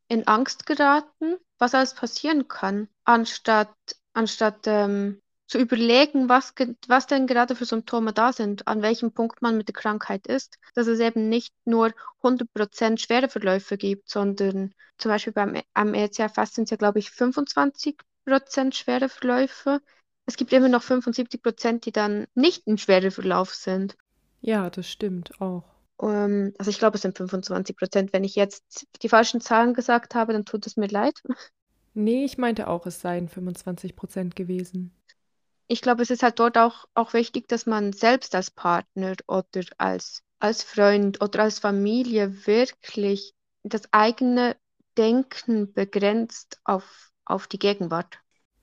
in 0.08 0.28
Angst 0.28 0.66
geraten, 0.66 1.38
was 1.58 1.74
alles 1.74 1.94
passieren 1.94 2.48
kann, 2.48 2.90
anstatt 3.06 3.74
anstatt 4.14 4.66
ähm, 4.66 5.22
zu 5.48 5.60
überlegen, 5.60 6.28
was, 6.30 6.54
was 6.88 7.06
denn 7.08 7.28
gerade 7.28 7.56
für 7.56 7.66
Symptome 7.66 8.14
da 8.14 8.34
sind, 8.34 8.68
an 8.68 8.82
welchem 8.82 9.12
Punkt 9.14 9.42
man 9.42 9.58
mit 9.58 9.68
der 9.68 9.76
Krankheit 9.76 10.26
ist, 10.26 10.58
dass 10.74 10.88
es 10.88 11.00
eben 11.00 11.30
nicht 11.30 11.54
nur 11.66 11.94
100% 12.24 12.98
schwere 13.00 13.30
Verläufe 13.30 13.78
gibt, 13.78 14.10
sondern 14.10 14.74
zum 14.98 15.12
Beispiel 15.12 15.34
beim 15.34 15.62
am 15.74 15.94
ECFS 15.94 16.56
sind 16.56 16.64
es 16.66 16.72
ja, 16.72 16.78
glaube 16.78 17.00
ich, 17.00 17.10
25% 17.12 18.02
schwere 18.72 19.10
Verläufe. 19.10 19.82
Es 20.26 20.38
gibt 20.38 20.54
immer 20.54 20.70
noch 20.70 20.84
75%, 20.84 21.86
die 21.86 21.92
dann 21.92 22.26
nicht 22.34 22.68
ein 22.68 22.78
schwerer 22.78 23.12
Verlauf 23.12 23.54
sind. 23.54 23.96
Ja, 24.42 24.70
das 24.70 24.90
stimmt 24.90 25.40
auch. 25.42 25.64
Um, 25.98 26.12
ähm, 26.12 26.54
also 26.58 26.72
ich 26.72 26.80
glaube, 26.80 26.96
es 26.96 27.04
sind 27.04 27.18
25% 27.18 28.12
Wenn 28.12 28.24
ich 28.24 28.36
jetzt 28.36 28.88
die 29.02 29.10
falschen 29.10 29.40
Zahlen 29.40 29.74
gesagt 29.74 30.14
habe, 30.16 30.34
dann 30.34 30.46
tut 30.46 30.68
es 30.68 30.78
mir 30.78 30.88
leid. 30.88 31.22
Nee, 31.94 32.26
ich 32.26 32.38
meinte 32.38 32.68
auch, 32.68 32.86
es 32.86 33.00
seien 33.00 33.30
25% 33.30 34.36
gewesen 34.36 34.92
ich 35.68 35.82
glaube, 35.82 36.04
es 36.04 36.10
ist 36.10 36.24
halt 36.24 36.40
dort 36.40 36.58
auch, 36.58 36.86
auch 36.94 37.14
wichtig, 37.14 37.48
dass 37.48 37.66
man 37.66 37.94
selbst 37.94 38.36
als 38.36 38.52
Partner 38.52 39.16
oder 39.28 39.62
als, 39.78 40.22
als 40.40 40.64
Freund 40.64 41.22
oder 41.22 41.44
als 41.44 41.60
Familie 41.60 42.46
wirklich 42.46 43.34
das 43.64 43.82
eigene 43.92 44.56
Denken 44.98 45.74
begrenzt 45.74 46.60
auf, 46.64 47.12
auf 47.26 47.48
die 47.48 47.60
Gegenwart. 47.60 48.20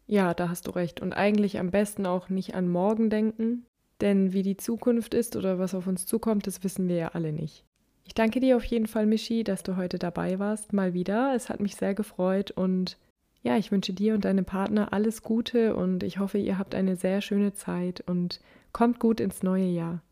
Ja, 0.07 0.35
da 0.35 0.49
hast 0.49 0.67
du 0.67 0.71
recht. 0.71 1.01
Und 1.01 1.13
eigentlich 1.13 1.59
am 1.59 1.71
besten 1.71 2.07
auch 2.07 2.29
nicht 2.29 2.55
an 2.55 2.69
morgen 2.69 3.11
denken, 3.11 3.67
denn 4.01 4.33
wie 4.33 4.43
die 4.43 4.57
Zukunft 4.57 5.15
ist 5.15 5.37
oder 5.37 5.59
was 5.59 5.75
auf 5.75 5.87
uns 5.87 6.07
zukommt, 6.07 6.47
das 6.47 6.65
wissen 6.65 6.89
wir 6.89 6.97
ja 6.97 7.09
alle 7.09 7.33
nicht. 7.33 7.65
Ich 8.05 8.15
danke 8.15 8.41
dir 8.41 8.57
auf 8.57 8.65
jeden 8.65 8.87
Fall, 8.87 9.07
Michi, 9.07 9.45
dass 9.45 9.63
du 9.63 9.77
heute 9.77 9.99
dabei 9.99 10.39
warst, 10.39 10.73
mal 10.73 10.93
wieder. 10.93 11.35
Es 11.35 11.49
hat 11.49 11.61
mich 11.61 11.77
sehr 11.77 11.95
gefreut 11.95 12.51
und 12.51 12.99
ja, 13.43 13.57
ich 13.57 13.71
wünsche 13.73 13.93
dir 13.93 14.15
und 14.15 14.25
deinem 14.25 14.45
Partner 14.45 14.93
alles 14.93 15.23
Gute 15.23 15.75
und 15.75 16.03
ich 16.03 16.19
hoffe, 16.19 16.39
ihr 16.39 16.59
habt 16.59 16.75
eine 16.75 16.97
sehr 16.97 17.21
schöne 17.21 17.55
Zeit 17.55 18.03
und 18.07 18.41
kommt 18.73 18.99
gut 18.99 19.21
ins 19.21 19.43
neue 19.43 19.67
Jahr. 19.67 20.03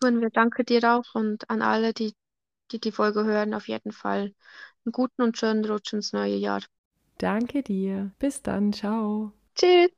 Tun 0.00 0.20
wir 0.20 0.30
danke 0.30 0.64
dir 0.64 0.82
auch 0.94 1.14
und 1.14 1.48
an 1.50 1.62
alle, 1.62 1.92
die 1.92 2.14
die, 2.72 2.80
die 2.80 2.92
Folge 2.92 3.24
hören, 3.24 3.54
auf 3.54 3.68
jeden 3.68 3.92
Fall 3.92 4.32
einen 4.84 4.92
guten 4.92 5.22
und 5.22 5.38
schönen 5.38 5.64
Rutsch 5.64 5.92
ins 5.92 6.12
neue 6.12 6.36
Jahr. 6.36 6.62
Danke 7.20 7.62
dir. 7.62 8.12
Bis 8.18 8.42
dann. 8.42 8.72
Ciao. 8.72 9.32
Tschüss. 9.54 9.90